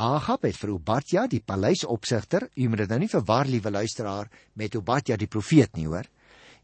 Agab 0.00 0.46
het 0.48 0.56
vir 0.56 0.70
Obadja 0.72 1.26
die 1.28 1.42
paleisopsigter, 1.44 2.46
u 2.56 2.68
moet 2.72 2.80
dit 2.80 2.88
nou 2.88 2.96
nie 3.02 3.08
verwar 3.12 3.44
liewe 3.44 3.68
luisteraar 3.70 4.30
met 4.56 4.78
Obadja 4.78 5.18
die 5.20 5.28
profeet 5.28 5.76
nie 5.76 5.84
hoor. 5.90 6.08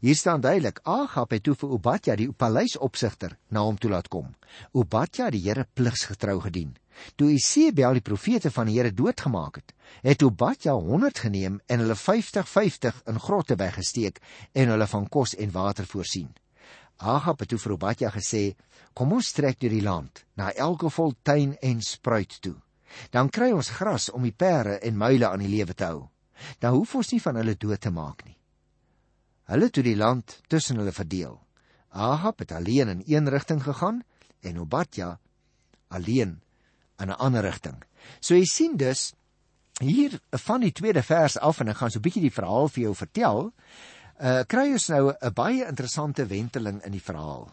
Hier 0.01 0.17
staan 0.17 0.41
duidelik 0.41 0.81
Agab 0.89 1.35
het 1.35 1.43
toe 1.45 1.53
vir 1.53 1.75
Obadja 1.75 2.15
die 2.17 2.31
paleisopsigter 2.33 3.37
na 3.53 3.61
hom 3.67 3.77
toe 3.77 3.93
laat 3.93 4.09
kom. 4.09 4.33
Obadja 4.73 5.29
het 5.29 5.37
die 5.37 5.43
Here 5.45 5.67
pligsgetrou 5.69 6.39
gedien. 6.47 6.73
Toe 7.13 7.29
Isebel 7.35 7.99
die 7.99 8.05
profete 8.09 8.49
van 8.49 8.71
die 8.71 8.79
Here 8.79 8.89
doodgemaak 8.89 9.61
het, 9.61 9.73
het 10.01 10.25
Obadja 10.25 10.73
100 10.73 11.25
geneem 11.27 11.61
en 11.69 11.85
hulle 11.85 12.01
50-50 12.07 13.03
in 13.05 13.21
grotte 13.21 13.61
weggesteek 13.61 14.17
en 14.57 14.73
hulle 14.73 14.93
van 14.97 15.05
kos 15.13 15.37
en 15.37 15.53
water 15.53 15.85
voorsien. 15.85 16.33
Agab 16.97 17.45
het 17.45 17.53
toe 17.53 17.61
vir 17.61 17.77
Obadja 17.77 18.09
gesê: 18.09 18.55
"Kom 18.97 19.13
ons 19.13 19.31
trek 19.31 19.59
deur 19.61 19.77
die 19.77 19.85
land, 19.85 20.25
na 20.33 20.49
elke 20.53 20.89
voltuin 20.89 21.53
en 21.61 21.81
spruit 21.85 22.41
toe. 22.41 22.57
Dan 23.11 23.29
kry 23.29 23.51
ons 23.51 23.69
gras 23.69 24.09
om 24.09 24.23
die 24.23 24.35
perde 24.35 24.79
en 24.79 24.97
muile 24.97 25.27
aan 25.29 25.39
die 25.39 25.51
lewe 25.51 25.73
te 25.73 25.85
hou. 25.85 26.09
Dan 26.59 26.73
hoef 26.73 26.95
ons 26.95 27.11
nie 27.11 27.21
van 27.21 27.35
hulle 27.35 27.55
dood 27.55 27.81
te 27.81 27.91
maak 27.91 28.25
nie." 28.25 28.37
Hulle 29.47 29.65
het 29.65 29.83
die 29.83 29.95
land 29.95 30.41
tussen 30.47 30.77
hulle 30.77 30.91
verdeel. 30.91 31.39
Agab 31.89 32.39
het 32.39 32.51
alleen 32.51 32.87
in 32.87 33.03
een 33.05 33.29
rigting 33.29 33.63
gegaan 33.63 34.03
en 34.41 34.59
Obadja 34.59 35.19
alleen 35.87 36.41
in 36.97 37.07
'n 37.09 37.17
ander 37.17 37.41
rigting. 37.41 37.83
So 38.19 38.35
jy 38.35 38.45
sien 38.45 38.77
dus 38.77 39.13
hier 39.79 40.19
van 40.29 40.61
die 40.61 40.71
tweede 40.71 41.03
vers 41.03 41.37
af 41.37 41.59
en 41.59 41.67
ek 41.67 41.77
gaan 41.77 41.91
so 41.91 41.99
'n 41.99 42.01
bietjie 42.01 42.21
die 42.21 42.33
verhaal 42.33 42.67
vir 42.67 42.83
jou 42.83 42.95
vertel. 42.95 43.53
Uh 44.19 44.43
kry 44.43 44.71
ons 44.71 44.87
nou 44.87 45.13
'n 45.21 45.33
baie 45.33 45.65
interessante 45.67 46.25
wenteling 46.25 46.83
in 46.83 46.91
die 46.91 47.03
verhaal. 47.03 47.51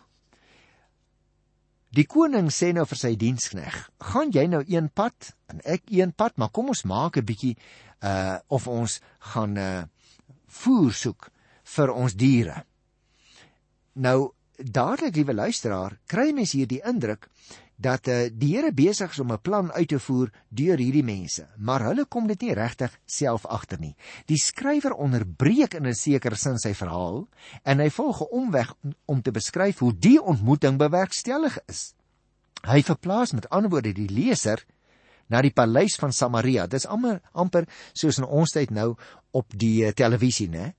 Die 1.94 2.06
koning 2.10 2.48
sê 2.50 2.72
nou 2.74 2.82
vir 2.90 2.98
sy 2.98 3.12
dienskneg: 3.14 3.74
"Gaan 4.02 4.32
jy 4.34 4.46
nou 4.50 4.64
een 4.66 4.88
pad 4.90 5.34
en 5.46 5.60
ek 5.64 5.82
een 5.90 6.12
pad, 6.12 6.36
maar 6.36 6.50
kom 6.50 6.68
ons 6.68 6.84
maak 6.84 7.16
'n 7.16 7.24
bietjie 7.24 7.56
uh 8.02 8.38
of 8.48 8.66
ons 8.68 9.00
gaan 9.32 9.56
uh 9.56 9.84
voer 10.46 10.92
soek 10.92 11.30
vir 11.64 11.92
ons 11.92 12.14
diere." 12.14 12.64
Nou 13.94 14.34
dadelik 14.58 15.14
liewe 15.14 15.34
luisteraar, 15.34 15.98
kry 16.06 16.32
mens 16.32 16.52
hier 16.52 16.66
die 16.66 16.82
indruk 16.82 17.28
dat 17.84 18.08
uh, 18.08 18.26
die 18.32 18.54
Here 18.54 18.72
besig 18.72 19.12
is 19.12 19.20
om 19.20 19.32
'n 19.32 19.40
plan 19.40 19.72
uit 19.72 19.88
te 19.88 19.98
voer 19.98 20.30
deur 20.48 20.78
hierdie 20.78 21.04
mense, 21.04 21.46
maar 21.56 21.84
hulle 21.84 22.04
kom 22.04 22.26
dit 22.26 22.40
nie 22.40 22.54
regtig 22.54 22.92
self 23.06 23.46
agter 23.46 23.80
nie. 23.80 23.94
Die 24.26 24.38
skrywer 24.40 24.94
onderbreek 24.94 25.74
in 25.74 25.86
'n 25.86 25.94
sekere 25.94 26.36
sin 26.36 26.58
sy 26.58 26.74
verhaal 26.74 27.28
en 27.62 27.78
hy 27.78 27.90
volg 27.90 28.22
'n 28.22 28.32
omweg 28.32 28.74
om 29.06 29.22
te 29.22 29.30
beskryf 29.30 29.78
hoe 29.78 29.92
die 29.92 30.22
ontmoeting 30.22 30.78
bewerkstellig 30.78 31.58
is. 31.68 31.94
Hy 32.64 32.82
verplaas 32.82 33.32
met 33.32 33.48
ander 33.50 33.70
woorde 33.70 33.92
die 33.92 34.08
leser 34.08 34.64
na 35.28 35.42
die 35.42 35.52
paleis 35.52 35.96
van 35.96 36.12
Samaria. 36.12 36.66
Dis 36.66 36.86
amper 36.86 37.20
amper 37.32 37.68
soos 37.92 38.18
in 38.18 38.24
ons 38.24 38.50
tyd 38.50 38.70
nou 38.70 38.96
op 39.32 39.46
die 39.48 39.84
uh, 39.84 39.92
televisie, 39.92 40.48
né? 40.48 40.74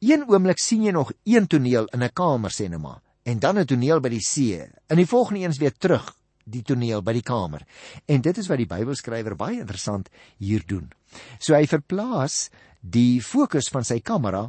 Een 0.00 0.24
oomblik 0.28 0.58
sien 0.58 0.84
jy 0.84 0.92
nog 0.92 1.12
een 1.24 1.46
toneel 1.46 1.86
in 1.92 2.02
'n 2.02 2.12
kamer 2.12 2.50
sê 2.50 2.68
net 2.68 2.80
maar 2.80 3.02
en 3.24 3.38
dan 3.38 3.58
'n 3.58 3.66
toneel 3.66 4.00
by 4.00 4.08
die 4.08 4.24
see. 4.24 4.70
In 4.88 4.96
die 4.96 5.06
volgende 5.06 5.40
eens 5.40 5.58
weer 5.58 5.72
terug 5.72 6.17
die 6.50 6.62
toneel 6.62 7.02
by 7.02 7.12
die 7.12 7.22
kamer. 7.22 7.64
En 8.06 8.20
dit 8.24 8.38
is 8.38 8.48
wat 8.48 8.58
die 8.58 8.70
Bybelskrywer 8.70 9.36
baie 9.36 9.60
interessant 9.60 10.08
hier 10.38 10.64
doen. 10.66 10.90
So 11.38 11.54
hy 11.54 11.66
verplaas 11.66 12.48
die 12.80 13.20
fokus 13.20 13.68
van 13.72 13.84
sy 13.84 14.00
kamera 14.00 14.48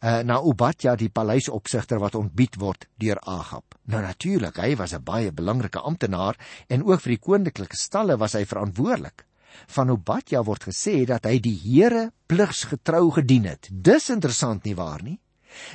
uh, 0.00 0.22
na 0.22 0.40
Obadja 0.40 0.96
die 0.96 1.10
paleisopsigter 1.12 2.00
wat 2.02 2.16
ontbied 2.18 2.58
word 2.60 2.88
deur 3.00 3.20
Agab. 3.22 3.76
Nou 3.90 4.02
natuurlik, 4.02 4.58
hy 4.58 4.76
was 4.76 4.94
'n 4.94 5.04
baie 5.04 5.32
belangrike 5.32 5.80
amptenaar 5.80 6.36
en 6.68 6.84
ook 6.84 7.00
vir 7.00 7.16
die 7.16 7.24
koninklike 7.24 7.76
stalle 7.76 8.16
was 8.16 8.34
hy 8.34 8.44
verantwoordelik. 8.44 9.26
Van 9.66 9.90
Obadja 9.90 10.42
word 10.44 10.68
gesê 10.68 11.06
dat 11.06 11.24
hy 11.24 11.38
die 11.40 11.56
Here 11.56 12.12
pligsgetrou 12.26 13.10
gedien 13.10 13.44
het. 13.44 13.68
Dis 13.70 14.10
interessant 14.10 14.64
nie 14.64 14.74
waar 14.74 15.02
nie? 15.02 15.20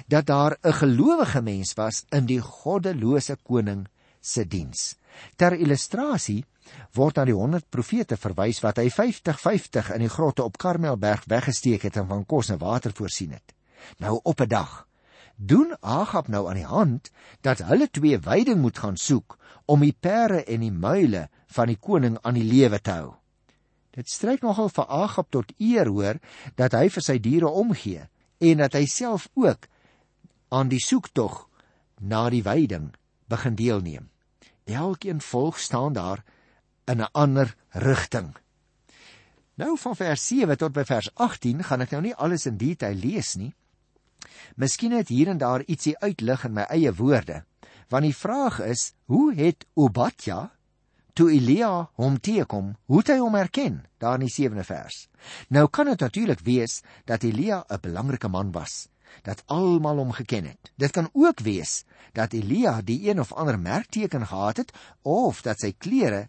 Dat 0.07 0.25
daar 0.25 0.57
'n 0.63 0.73
gelowige 0.73 1.41
mens 1.41 1.73
was 1.73 2.05
in 2.11 2.25
die 2.25 2.41
goddelose 2.41 3.37
koning 3.43 3.87
se 4.21 4.45
diens. 4.45 4.95
Ter 5.35 5.53
illustrasie 5.53 6.43
word 6.95 7.17
na 7.17 7.25
die 7.25 7.35
100 7.35 7.69
profete 7.69 8.17
verwys 8.17 8.61
wat 8.63 8.79
hy 8.81 8.89
50-50 8.89 9.93
in 9.95 10.05
die 10.05 10.11
grotte 10.11 10.43
op 10.43 10.57
Karmelberg 10.57 11.25
weggesteek 11.31 11.87
het 11.87 11.97
en 11.97 12.07
van 12.07 12.25
kos 12.25 12.49
en 12.49 12.61
water 12.61 12.93
voorsien 12.95 13.31
het. 13.31 13.55
Nou 13.99 14.19
op 14.23 14.41
'n 14.41 14.47
dag 14.47 14.87
doen 15.35 15.75
Agab 15.79 16.27
nou 16.27 16.47
aan 16.49 16.59
die 16.59 16.69
hand 16.69 17.11
dat 17.41 17.63
hulle 17.65 17.89
twee 17.89 18.19
weiding 18.19 18.61
moet 18.61 18.77
gaan 18.77 18.97
soek 18.97 19.37
om 19.65 19.79
die 19.79 19.95
pere 19.99 20.43
en 20.43 20.59
die 20.59 20.71
muile 20.71 21.29
van 21.47 21.67
die 21.67 21.77
koning 21.77 22.17
aan 22.21 22.37
die 22.37 22.45
lewe 22.45 22.79
te 22.79 22.91
hou. 22.91 23.13
Dit 23.91 24.09
strek 24.09 24.41
nogal 24.41 24.69
vir 24.69 24.87
Agab 24.87 25.31
tot 25.31 25.51
eer 25.57 25.87
hoor 25.87 26.19
dat 26.55 26.73
hy 26.77 26.89
vir 26.89 27.03
sy 27.03 27.17
diere 27.19 27.49
omgee 27.49 28.07
en 28.39 28.57
dat 28.57 28.73
hy 28.73 28.85
self 28.85 29.27
ook 29.33 29.67
aan 30.49 30.69
die 30.69 30.81
soektog 30.83 31.47
na 31.99 32.29
die 32.29 32.43
veiding 32.43 32.91
begin 33.27 33.55
deelneem. 33.55 34.09
Elkeen 34.63 35.21
volg 35.21 35.59
staan 35.59 35.93
daar 35.93 36.23
in 36.85 37.01
'n 37.01 37.11
ander 37.11 37.55
rigting. 37.69 38.35
Nou 39.53 39.77
van 39.77 39.95
vers 39.95 40.27
7 40.27 40.57
tot 40.57 40.71
by 40.71 40.83
vers 40.83 41.09
18 41.13 41.63
gaan 41.63 41.81
ek 41.81 41.91
nou 41.91 42.01
nie 42.01 42.15
alles 42.15 42.45
in 42.45 42.57
detail 42.57 42.95
lees 42.95 43.35
nie. 43.35 43.53
Miskien 44.55 44.91
het 44.91 45.07
hier 45.07 45.27
en 45.27 45.37
daar 45.37 45.63
ietsie 45.65 45.97
uitlig 45.99 46.45
in 46.45 46.53
my 46.53 46.61
eie 46.61 46.93
woorde. 46.93 47.43
Want 47.91 48.03
die 48.03 48.15
vraag 48.15 48.59
is, 48.59 48.93
hoe 49.05 49.33
het 49.35 49.65
Obadja 49.73 50.51
toe 51.13 51.31
Elia 51.31 51.89
hom 51.99 52.19
teekom, 52.19 52.75
hoe 52.85 53.01
het 53.01 53.11
hy 53.11 53.17
hom 53.19 53.35
herken 53.35 53.81
daar 53.99 54.19
in 54.19 54.25
die 54.25 54.33
7de 54.33 54.63
vers? 54.63 55.07
Nou 55.49 55.67
kan 55.69 55.91
dit 55.91 55.99
natuurlik 55.99 56.39
wees 56.39 56.81
dat 57.05 57.23
Elia 57.23 57.65
'n 57.67 57.81
belangrike 57.81 58.27
man 58.27 58.51
was, 58.51 58.87
dat 59.21 59.43
almal 59.45 59.97
hom 59.97 60.11
geken 60.11 60.45
het. 60.45 60.71
Dit 60.75 60.91
kan 60.91 61.09
ook 61.13 61.39
wees 61.39 61.83
dat 62.13 62.33
Elia 62.33 62.81
die 62.81 63.09
een 63.09 63.19
of 63.19 63.33
ander 63.33 63.59
merkteken 63.59 64.27
gehad 64.27 64.57
het 64.57 64.71
of 65.01 65.41
dat 65.41 65.59
sy 65.59 65.73
klere 65.77 66.27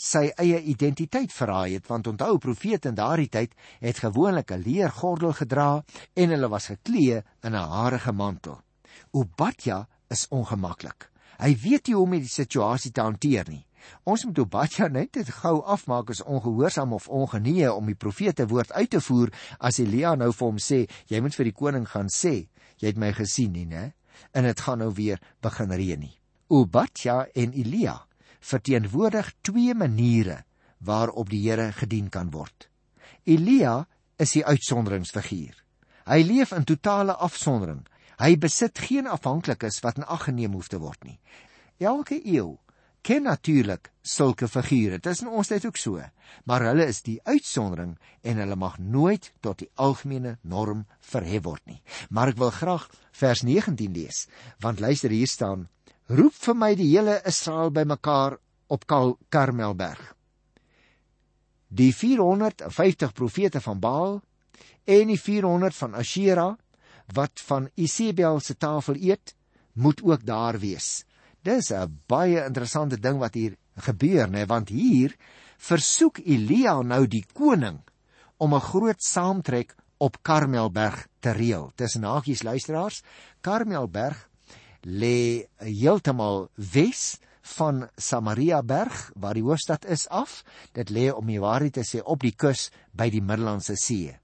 sy 0.00 0.30
eie 0.40 0.62
identiteit 0.72 1.32
verraai 1.32 1.74
het 1.74 1.88
want 1.90 2.06
onthou 2.08 2.38
profete 2.40 2.88
in 2.88 2.96
daardie 2.96 3.28
tyd 3.28 3.54
het 3.80 3.98
gewoonlik 4.00 4.52
'n 4.52 4.64
leergordel 4.64 5.32
gedra 5.32 5.84
en 6.14 6.28
hulle 6.28 6.48
was 6.48 6.66
geklee 6.72 7.22
in 7.42 7.52
'n 7.52 7.68
harige 7.76 8.12
mantel. 8.12 8.60
Obadja 9.10 9.88
is 10.08 10.28
ongemaklik. 10.28 11.10
Hy 11.38 11.56
weet 11.62 11.86
nie 11.86 11.94
hoe 11.94 12.04
om 12.04 12.10
die 12.10 12.28
situasie 12.28 12.92
te 12.92 13.00
hanteer 13.00 13.48
nie. 13.48 13.66
Ons 14.04 14.24
moet 14.24 14.38
Obadja 14.38 14.88
net 14.88 15.12
dit 15.16 15.30
gou 15.40 15.60
afmaak 15.64 16.10
as 16.10 16.22
ongehoorsaam 16.22 16.92
of 16.92 17.08
ongenee 17.08 17.72
om 17.72 17.86
die 17.86 17.98
profete 17.98 18.46
woord 18.48 18.72
uit 18.72 18.90
te 18.90 19.00
voer 19.00 19.32
as 19.58 19.80
Elia 19.82 20.14
nou 20.14 20.32
vir 20.32 20.46
hom 20.46 20.60
sê 20.60 20.84
jy 21.10 21.20
moet 21.20 21.36
vir 21.36 21.50
die 21.50 21.56
koning 21.56 21.86
gaan 21.88 22.08
sê 22.12 22.34
jy 22.80 22.92
het 22.92 23.00
my 23.00 23.12
gesien 23.12 23.52
nie, 23.52 23.66
né? 23.66 23.92
En 24.32 24.44
dit 24.44 24.60
gaan 24.60 24.80
nou 24.80 24.92
weer 24.96 25.20
begin 25.42 25.72
reën 25.72 26.00
nie. 26.00 26.16
Obadja 26.48 27.26
en 27.34 27.52
Elia 27.52 27.98
verteenwoordig 28.40 29.34
twee 29.42 29.74
maniere 29.74 30.44
waarop 30.78 31.28
die 31.28 31.42
Here 31.44 31.72
gedien 31.76 32.08
kan 32.08 32.30
word. 32.32 32.68
Elia 33.24 33.86
is 34.16 34.32
die 34.32 34.44
uitsonderingsfiguur. 34.44 35.56
Hy 36.08 36.20
leef 36.24 36.52
in 36.56 36.64
totale 36.64 37.14
afsondering. 37.20 37.84
Hy 38.20 38.36
besit 38.40 38.80
geen 38.80 39.08
afhanklikes 39.08 39.80
wat 39.84 40.00
in 40.00 40.08
ag 40.08 40.26
geneem 40.28 40.56
hoef 40.56 40.68
te 40.68 40.80
word 40.80 41.04
nie. 41.04 41.18
Elke 41.80 42.18
eeu 42.20 42.58
ken 43.02 43.24
natuurlik 43.24 43.90
sulke 44.02 44.48
figure. 44.48 44.98
Dit 44.98 45.12
is 45.12 45.22
in 45.24 45.28
ons 45.28 45.48
tyd 45.48 45.64
ook 45.66 45.78
so, 45.80 46.02
maar 46.44 46.64
hulle 46.68 46.86
is 46.88 47.02
die 47.06 47.18
uitsondering 47.24 47.96
en 48.22 48.40
hulle 48.42 48.56
mag 48.56 48.78
nooit 48.78 49.32
tot 49.40 49.60
die 49.62 49.70
algemene 49.74 50.36
norm 50.42 50.86
verhef 51.00 51.44
word 51.44 51.64
nie. 51.66 51.80
Maar 52.10 52.34
ek 52.34 52.40
wil 52.40 52.52
graag 52.54 52.86
vers 53.16 53.44
19 53.46 53.92
lees, 53.96 54.26
want 54.60 54.80
luister 54.80 55.10
hier 55.10 55.30
staan: 55.30 55.68
Roep 56.08 56.34
vir 56.34 56.56
my 56.56 56.72
die 56.74 56.90
hele 56.92 57.20
Israel 57.26 57.70
bymekaar 57.70 58.38
op 58.70 58.86
Karmelberg. 58.86 60.14
Die 61.68 61.92
450 61.94 63.12
profete 63.14 63.60
van 63.62 63.78
Baal 63.78 64.20
en 64.84 65.10
die 65.12 65.20
400 65.20 65.76
van 65.76 65.94
Ashera 65.94 66.48
wat 67.14 67.42
van 67.46 67.68
Isebel 67.74 68.40
se 68.40 68.56
tafel 68.56 68.94
eet, 68.98 69.34
moet 69.72 70.02
ook 70.02 70.26
daar 70.26 70.58
wees. 70.58 71.04
Dis 71.42 71.70
'n 71.72 72.00
baie 72.06 72.44
interessante 72.44 73.00
ding 73.00 73.18
wat 73.18 73.34
hier 73.34 73.56
gebeur, 73.76 74.28
né, 74.28 74.46
want 74.46 74.68
hier 74.68 75.16
versoek 75.56 76.18
Elia 76.18 76.82
nou 76.82 77.06
die 77.06 77.24
koning 77.32 77.80
om 78.38 78.54
'n 78.54 78.60
groot 78.60 79.02
saamtrek 79.02 79.74
op 79.98 80.22
Karmelberg 80.22 81.06
te 81.20 81.32
reël. 81.32 81.72
Tussen 81.74 82.04
hakies 82.04 82.42
luisteraars, 82.42 83.02
Karmelberg 83.40 84.28
lê 84.82 85.46
heeltemal 85.56 86.48
wes 86.56 87.18
van 87.56 87.88
Samaria 87.96 88.62
berg 88.62 89.10
waar 89.16 89.34
die 89.34 89.44
hoofstad 89.44 89.84
is 89.84 90.08
af. 90.08 90.42
Dit 90.72 90.90
lê 90.90 91.10
om 91.12 91.26
die 91.26 91.40
waarheid 91.40 91.72
te 91.72 91.84
sê 91.84 92.02
op 92.04 92.20
die 92.20 92.34
kus 92.36 92.70
by 92.92 93.10
die 93.10 93.22
Middellandse 93.22 93.76
See. 93.76 94.16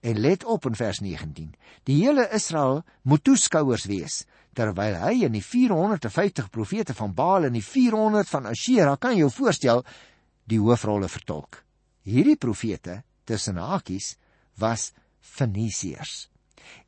En 0.00 0.20
let 0.20 0.44
op 0.44 0.66
in 0.66 0.74
vers 0.74 1.00
19. 1.00 1.54
Die 1.84 2.04
hele 2.04 2.28
Israel 2.32 2.82
moet 3.02 3.24
toeskouers 3.24 3.86
wees 3.86 4.24
terwyl 4.56 4.96
hy 5.02 5.26
en 5.26 5.34
die 5.36 5.44
450 5.44 6.48
profete 6.52 6.96
van 6.96 7.12
Baal 7.16 7.48
en 7.48 7.56
die 7.56 7.64
400 7.64 8.30
van 8.30 8.48
Ashera 8.48 8.96
kan 8.96 9.16
jou 9.18 9.28
voorstel 9.32 9.84
die 10.48 10.60
hoofrolle 10.62 11.10
vertolk. 11.12 11.60
Hierdie 12.06 12.38
profete 12.40 13.02
tussen 13.26 13.58
hakies 13.60 14.14
was 14.62 14.92
Fenisiërs. 15.20 16.28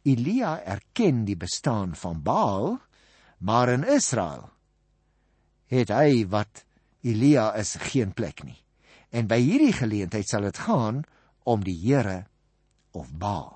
Elia 0.09 0.57
erken 0.65 1.25
die 1.27 1.37
bestaan 1.37 1.95
van 1.99 2.23
Baal, 2.23 2.79
maar 3.39 3.69
in 3.69 3.85
Israel 3.85 4.49
het 5.69 5.93
hy 5.93 6.25
wat 6.33 6.65
Elia 7.05 7.53
is 7.61 7.77
geen 7.91 8.15
plek 8.17 8.43
nie. 8.47 8.57
En 9.13 9.29
by 9.29 9.39
hierdie 9.41 9.75
geleentheid 9.77 10.29
sal 10.29 10.49
dit 10.49 10.65
gaan 10.65 11.03
om 11.49 11.63
die 11.65 11.77
Here 11.77 12.25
of 12.97 13.13
Baal. 13.13 13.53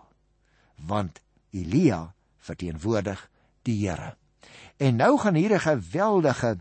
Want 0.76 1.20
Elia 1.52 2.12
verteenwoordig 2.42 3.28
die 3.68 3.78
Here. 3.82 4.16
En 4.78 4.96
nou 4.96 5.18
gaan 5.18 5.34
hier 5.34 5.54
'n 5.54 5.60
geweldige 5.60 6.58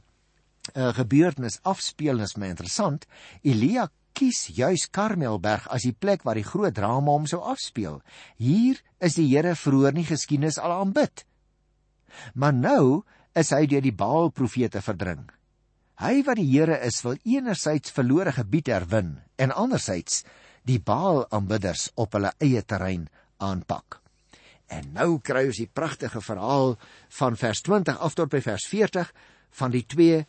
uh, 0.76 0.94
gebeurtenis 0.94 1.60
afspeel, 1.62 2.20
is 2.20 2.36
my 2.36 2.48
interessant. 2.48 3.08
Elia 3.42 3.90
kies 4.14 4.48
juis 4.54 4.90
Karmelberg 4.92 5.68
as 5.68 5.86
die 5.88 5.96
plek 5.96 6.24
waar 6.24 6.36
die 6.36 6.48
groot 6.48 6.76
drama 6.76 7.12
hom 7.12 7.28
sou 7.30 7.42
afspeel. 7.42 8.02
Hier 8.38 8.82
is 9.00 9.16
die 9.16 9.28
Here 9.32 9.56
vroeër 9.56 9.94
nie 9.94 10.06
geskiedenis 10.06 10.60
al 10.60 10.72
aanbid. 10.72 11.26
Maar 12.34 12.54
nou 12.54 13.04
is 13.34 13.54
hy 13.56 13.66
deur 13.66 13.82
die 13.82 13.96
Baal 13.96 14.30
profete 14.36 14.82
verdring. 14.82 15.30
Hy 16.02 16.24
wat 16.28 16.40
die 16.42 16.50
Here 16.50 16.80
is, 16.84 17.02
wil 17.06 17.18
enerzijds 17.24 17.94
verlore 17.96 18.34
gebied 18.36 18.68
herwin 18.74 19.20
en 19.38 19.56
anderzijds 19.56 20.24
die 20.68 20.80
Baal 20.80 21.26
aanbidders 21.32 21.90
op 21.96 22.18
hulle 22.18 22.34
eie 22.42 22.62
terrein 22.66 23.08
aanpak. 23.38 24.01
En 24.72 24.88
nou 24.96 25.20
kry 25.20 25.46
ons 25.50 25.60
die 25.60 25.68
pragtige 25.68 26.22
verhaal 26.24 26.78
van 27.18 27.36
vers 27.40 27.62
20 27.68 28.00
af 28.00 28.16
tot 28.16 28.32
by 28.32 28.40
vers 28.44 28.68
40 28.72 29.12
van 29.60 29.74
die 29.74 29.84
twee 29.84 30.22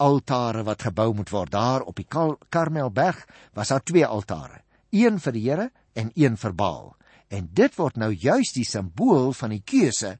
altare 0.00 0.64
wat 0.64 0.86
gebou 0.88 1.10
moet 1.14 1.32
word. 1.34 1.52
Daar 1.52 1.84
op 1.84 2.00
die 2.00 2.08
Karmelberg 2.08 3.26
was 3.56 3.72
daar 3.74 3.84
twee 3.84 4.06
altare, 4.06 4.62
een 4.90 5.20
vir 5.20 5.36
die 5.36 5.44
Here 5.44 5.68
en 5.92 6.12
een 6.16 6.40
vir 6.40 6.56
Baal. 6.56 6.94
En 7.28 7.50
dit 7.52 7.76
word 7.76 8.00
nou 8.00 8.10
juis 8.10 8.54
die 8.56 8.66
simbool 8.66 9.34
van 9.36 9.52
die 9.54 9.62
keuse 9.62 10.16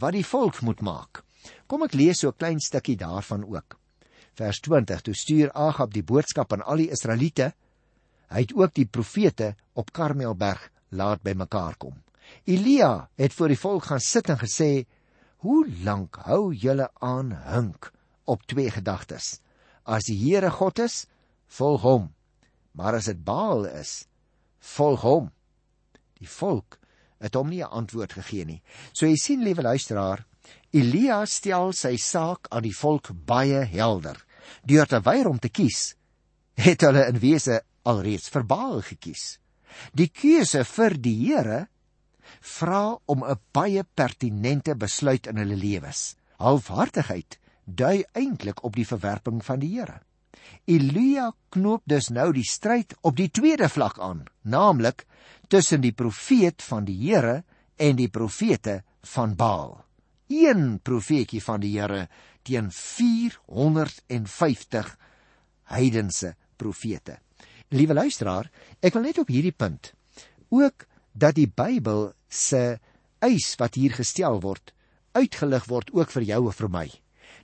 wat 0.00 0.16
die 0.16 0.24
volk 0.24 0.62
moet 0.62 0.80
maak. 0.80 1.22
Kom 1.68 1.84
ek 1.84 1.94
lees 1.94 2.20
so 2.20 2.28
'n 2.28 2.38
klein 2.38 2.60
stukkie 2.60 2.96
daarvan 2.96 3.44
ook. 3.44 3.78
Vers 4.34 4.60
20: 4.60 5.00
Toe 5.02 5.14
stuur 5.14 5.52
Agab 5.52 5.92
die 5.92 6.02
boodskap 6.02 6.52
aan 6.52 6.62
al 6.62 6.76
die 6.76 6.90
Israeliete. 6.90 7.52
Hy 8.28 8.40
het 8.40 8.54
ook 8.54 8.74
die 8.74 8.86
profete 8.86 9.54
op 9.74 9.92
Karmelberg 9.92 10.70
laat 10.88 11.22
bymekaar 11.22 11.76
kom. 11.76 12.07
Elia 12.44 13.08
het 13.16 13.32
voor 13.32 13.48
die 13.48 13.58
volk 13.58 13.84
gaan 13.90 14.00
sit 14.00 14.28
en 14.28 14.38
gesê: 14.38 14.86
"Hoe 15.44 15.68
lank 15.84 16.16
hou 16.16 16.54
julle 16.54 16.90
aan 17.00 17.32
hink 17.32 17.92
op 18.24 18.46
twee 18.46 18.70
gedagtes? 18.70 19.40
As 19.84 20.04
die 20.04 20.18
Here 20.18 20.50
God 20.50 20.78
is, 20.78 21.06
volg 21.46 21.82
hom. 21.82 22.14
Maar 22.72 22.94
as 22.94 23.04
dit 23.04 23.24
Baal 23.24 23.64
is, 23.64 24.06
volg 24.58 25.00
hom." 25.00 25.32
Die 26.18 26.28
volk 26.28 26.78
het 27.18 27.34
hom 27.34 27.48
nie 27.48 27.62
'n 27.62 27.70
antwoord 27.70 28.12
gegee 28.12 28.44
nie. 28.44 28.62
So 28.92 29.06
jy 29.06 29.16
sien, 29.16 29.42
liewe 29.42 29.62
luisteraar, 29.62 30.26
Elia 30.70 31.24
stel 31.26 31.72
sy 31.72 31.96
saak 31.96 32.48
aan 32.50 32.62
die 32.62 32.76
volk 32.76 33.10
baie 33.26 33.64
helder. 33.64 34.24
Deur 34.64 34.86
te 34.86 35.00
weier 35.00 35.28
om 35.28 35.38
te 35.38 35.48
kies, 35.48 35.94
het 36.54 36.80
hulle 36.80 37.06
in 37.08 37.18
wese 37.18 37.62
alreeds 37.82 38.28
vir 38.28 38.44
Baal 38.44 38.80
gekies. 38.82 39.38
Die 39.92 40.08
keuse 40.08 40.64
vir 40.64 40.96
die 40.98 41.16
Here 41.26 41.68
vra 42.40 42.98
om 43.06 43.24
'n 43.24 43.38
baie 43.52 43.84
pertinente 43.94 44.76
besluit 44.76 45.26
in 45.26 45.36
hulle 45.36 45.56
lewens. 45.56 46.16
Halfhartigheid 46.36 47.38
dui 47.64 48.04
eintlik 48.12 48.64
op 48.64 48.76
die 48.76 48.86
verwerping 48.86 49.44
van 49.44 49.58
die 49.58 49.78
Here. 49.78 50.00
Elia 50.64 51.32
knoop 51.48 51.82
dus 51.84 52.08
nou 52.08 52.32
die 52.32 52.44
stryd 52.44 52.96
op 53.00 53.16
die 53.16 53.30
tweede 53.30 53.68
vlak 53.68 53.98
aan, 53.98 54.24
naamlik 54.42 55.06
tussen 55.48 55.80
die 55.80 55.92
profeet 55.92 56.62
van 56.62 56.84
die 56.84 57.10
Here 57.10 57.44
en 57.76 57.96
die 57.96 58.08
profete 58.08 58.82
van 59.02 59.36
Baal. 59.36 59.84
Een 60.28 60.80
profeetjie 60.82 61.42
van 61.42 61.60
die 61.60 61.78
Here 61.78 62.08
teen 62.42 62.72
450 62.72 64.98
heidense 65.64 66.36
profete. 66.56 67.18
Liewe 67.68 67.94
luisteraar, 67.94 68.50
ek 68.80 68.92
wil 68.96 69.02
net 69.02 69.18
op 69.18 69.28
hierdie 69.28 69.52
punt 69.52 69.92
ook 70.48 70.86
dat 71.12 71.34
die 71.36 71.48
Bybel 71.48 72.12
se 72.28 72.78
eis 73.20 73.54
wat 73.58 73.74
hier 73.74 73.92
gestel 73.92 74.40
word 74.40 74.72
uitgelig 75.18 75.66
word 75.68 75.92
ook 75.96 76.12
vir 76.14 76.26
jou 76.30 76.40
en 76.46 76.56
vir 76.60 76.72
my. 76.72 76.86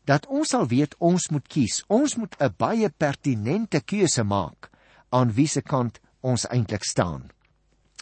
Dat 0.09 0.27
ons 0.29 0.53
sal 0.55 0.67
weet 0.71 0.95
ons 1.01 1.31
moet 1.33 1.47
kies. 1.49 1.83
Ons 1.89 2.17
moet 2.21 2.35
'n 2.41 2.55
baie 2.59 2.89
pertinente 2.91 3.81
keuse 3.81 4.25
maak 4.25 4.71
aan 5.11 5.33
wie 5.33 5.49
se 5.49 5.63
kant 5.63 6.01
ons 6.21 6.47
eintlik 6.47 6.85
staan. 6.85 7.31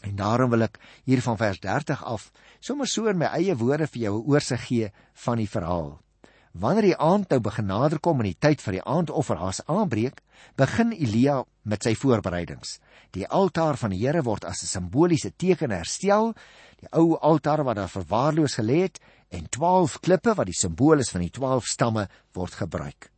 En 0.03 0.17
daarom 0.17 0.51
wil 0.51 0.63
ek 0.63 0.79
hier 1.05 1.23
van 1.23 1.37
vers 1.37 1.61
30 1.61 2.05
af 2.05 2.33
sommer 2.61 2.87
so 2.87 3.07
in 3.07 3.19
my 3.19 3.27
eie 3.27 3.55
woorde 3.55 3.87
vir 3.87 4.03
jou 4.03 4.15
'n 4.19 4.27
oorsig 4.27 4.67
gee 4.67 4.93
van 5.15 5.37
die 5.37 5.49
verhaal. 5.49 6.01
Wanneer 6.53 6.85
die 6.85 6.99
aand 7.01 7.31
nou 7.33 7.39
begin 7.41 7.67
naderkom 7.71 8.21
en 8.21 8.29
die 8.29 8.37
tyd 8.37 8.61
vir 8.61 8.77
die 8.77 8.85
aandoffer 8.85 9.39
haas 9.41 9.63
aanbreek, 9.73 10.21
begin 10.61 10.93
Elia 10.93 11.39
met 11.65 11.87
sy 11.87 11.95
voorbereidings. 11.97 12.77
Die 13.17 13.25
altaar 13.25 13.79
van 13.81 13.95
die 13.95 14.03
Here 14.03 14.23
word 14.23 14.45
as 14.45 14.63
'n 14.63 14.69
simboliese 14.69 15.33
teken 15.33 15.71
herstel, 15.71 16.35
die 16.81 16.89
ou 16.93 17.17
altaar 17.17 17.65
wat 17.65 17.77
daar 17.77 17.89
verwaarloos 17.89 18.59
gelê 18.61 18.83
het 18.83 19.01
en 19.31 19.49
12 19.49 20.01
klippe 20.01 20.35
wat 20.35 20.47
die 20.47 20.61
simbool 20.61 20.99
is 20.99 21.11
van 21.11 21.23
die 21.23 21.31
12 21.31 21.65
stamme 21.65 22.09
word 22.35 22.53
gebruik. 22.53 23.11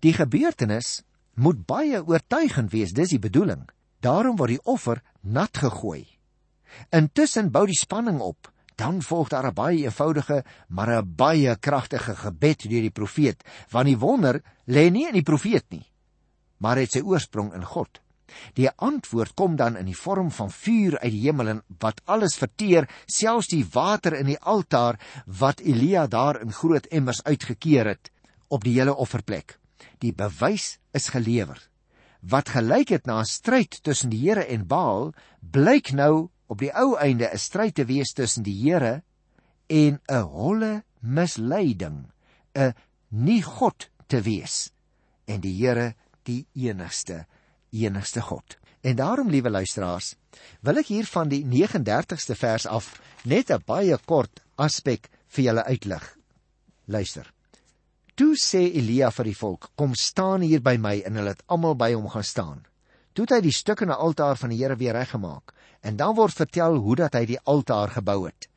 Die 0.00 0.12
gebeurtenis 0.12 1.02
moet 1.34 1.66
baie 1.66 2.02
oortuigend 2.02 2.72
wees, 2.72 2.92
dis 2.92 3.10
die 3.10 3.18
bedoeling. 3.18 3.68
Daarom 4.00 4.36
word 4.36 4.56
die 4.56 4.64
offer 4.64 5.02
nat 5.22 5.56
gegooi. 5.56 6.06
Intussen 6.90 7.52
bou 7.52 7.66
die 7.66 7.78
spanning 7.78 8.20
op. 8.20 8.50
Dan 8.76 9.02
volg 9.02 9.28
daar 9.28 9.46
'n 9.46 9.54
baie 9.54 9.84
eenvoudige, 9.84 10.44
maar 10.68 10.88
'n 10.88 11.14
baie 11.16 11.56
kragtige 11.56 12.16
gebed 12.16 12.62
deur 12.62 12.80
die 12.80 12.90
profeet, 12.90 13.44
want 13.70 13.86
die 13.86 13.98
wonder 13.98 14.42
lê 14.66 14.90
nie 14.90 15.06
in 15.06 15.14
die 15.14 15.22
profeet 15.22 15.64
nie, 15.68 15.86
maar 16.58 16.76
het 16.76 16.92
sy 16.92 17.00
oorsprong 17.00 17.54
in 17.54 17.64
God. 17.64 18.00
Die 18.54 18.70
antwoord 18.70 19.34
kom 19.34 19.56
dan 19.56 19.76
in 19.76 19.86
die 19.86 19.96
vorm 19.96 20.30
van 20.30 20.50
vuur 20.50 20.98
uit 20.98 21.12
die 21.12 21.22
hemel 21.22 21.48
en 21.48 21.62
wat 21.78 22.00
alles 22.04 22.36
verteer, 22.36 22.88
selfs 23.06 23.48
die 23.48 23.66
water 23.72 24.14
in 24.14 24.26
die 24.26 24.40
altaar 24.40 24.98
wat 25.26 25.60
Elia 25.60 26.06
daar 26.06 26.40
in 26.40 26.52
groot 26.52 26.86
emmers 26.86 27.22
uitgekeer 27.22 27.86
het 27.86 28.10
op 28.48 28.64
die 28.64 28.74
hele 28.78 28.94
offerplek. 28.94 29.58
Die 29.98 30.12
bewys 30.12 30.78
is 30.92 31.08
gelewer 31.08 31.68
wat 32.26 32.50
gelyk 32.50 32.90
het 32.90 33.06
na 33.06 33.20
'n 33.20 33.24
stryd 33.24 33.82
tussen 33.82 34.10
die 34.10 34.18
Here 34.18 34.44
en 34.44 34.66
Baal, 34.66 35.12
blyk 35.40 35.92
nou 35.92 36.28
op 36.46 36.58
die 36.58 36.72
ou 36.72 36.96
einde 36.96 37.28
'n 37.32 37.38
stryd 37.38 37.74
te 37.74 37.84
wees 37.84 38.12
tussen 38.12 38.42
die 38.42 38.56
Here 38.62 39.02
en 39.66 40.00
'n 40.08 40.22
holle 40.22 40.84
misleiding, 41.00 42.12
'n 42.54 42.74
nie 43.08 43.42
God 43.42 43.90
te 44.06 44.22
wees 44.22 44.70
en 45.26 45.40
die 45.40 45.54
Here 45.54 45.94
die 46.24 46.46
enigste 46.54 47.26
enigste 47.70 48.20
God. 48.20 48.56
En 48.80 48.96
daarom, 48.96 49.28
liewe 49.28 49.50
luisteraars, 49.50 50.14
wil 50.60 50.78
ek 50.78 50.86
hier 50.86 51.06
van 51.10 51.28
die 51.28 51.42
39ste 51.44 52.36
vers 52.38 52.66
af 52.66 53.00
net 53.24 53.50
'n 53.50 53.62
baie 53.66 53.98
kort 54.06 54.42
aspek 54.56 55.10
vir 55.28 55.44
julle 55.44 55.64
uitlig. 55.64 56.16
Luister. 56.84 57.32
Toe 58.14 58.36
sê 58.40 58.62
Elia 58.72 59.10
vir 59.10 59.24
die 59.24 59.36
volk: 59.36 59.70
"Kom 59.74 59.94
staan 59.94 60.40
hier 60.40 60.62
by 60.62 60.76
my," 60.76 61.02
en 61.04 61.16
hulle 61.16 61.34
het 61.34 61.42
almal 61.46 61.74
by 61.74 61.92
hom 61.92 62.08
gaan 62.08 62.24
staan. 62.24 62.64
Toe 63.12 63.24
het 63.24 63.30
hy 63.30 63.40
die 63.40 63.52
stukkende 63.52 63.94
altaar 63.94 64.36
van 64.36 64.50
die 64.50 64.58
Here 64.58 64.76
weer 64.76 64.92
reggemaak, 64.92 65.52
en 65.86 65.96
dan 65.96 66.16
word 66.18 66.34
vertel 66.34 66.80
hoe 66.82 66.96
dat 66.98 67.14
hy 67.14 67.24
die 67.28 67.42
altaar 67.46 67.92
gebou 67.94 68.24
het. 68.26 68.48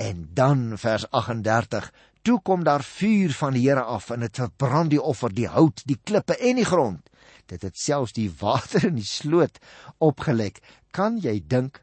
En 0.00 0.28
dan 0.34 0.78
vers 0.80 1.04
38: 1.10 1.90
Toe 2.22 2.38
kom 2.42 2.64
daar 2.64 2.84
vuur 2.84 3.34
van 3.36 3.56
die 3.56 3.66
Here 3.66 3.82
af 3.82 4.10
en 4.14 4.24
dit 4.24 4.40
verbrand 4.40 4.92
die 4.94 5.02
offer, 5.02 5.32
die 5.34 5.48
hout, 5.48 5.82
die 5.84 5.98
klippe 6.04 6.36
en 6.38 6.60
die 6.60 6.68
grond. 6.68 7.04
Dit 7.48 7.64
het 7.64 7.76
selfs 7.78 8.14
die 8.16 8.30
water 8.40 8.84
in 8.88 8.98
die 9.00 9.06
sloot 9.06 9.60
opgelek. 10.04 10.60
Kan 10.92 11.20
jy 11.24 11.38
dink 11.44 11.82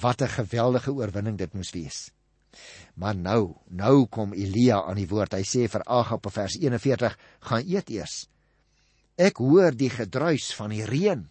wat 0.00 0.22
'n 0.22 0.36
geweldige 0.38 0.92
oorwinning 0.92 1.38
dit 1.38 1.54
moes 1.54 1.70
wees? 1.70 2.10
Maar 2.94 3.16
nou, 3.16 3.56
nou 3.68 4.06
kom 4.06 4.32
Elia 4.32 4.82
aan 4.82 4.96
die 4.96 5.08
woord. 5.08 5.32
Hy 5.34 5.42
sê 5.42 5.68
vir 5.68 5.82
Agap 5.86 6.26
in 6.26 6.32
vers 6.32 6.56
41: 6.58 7.18
"Gaan 7.40 7.66
eet 7.66 7.90
eers. 7.90 8.28
Ek 9.16 9.36
hoor 9.36 9.70
die 9.70 9.90
gedruis 9.90 10.54
van 10.54 10.70
die 10.70 10.84
reën." 10.84 11.30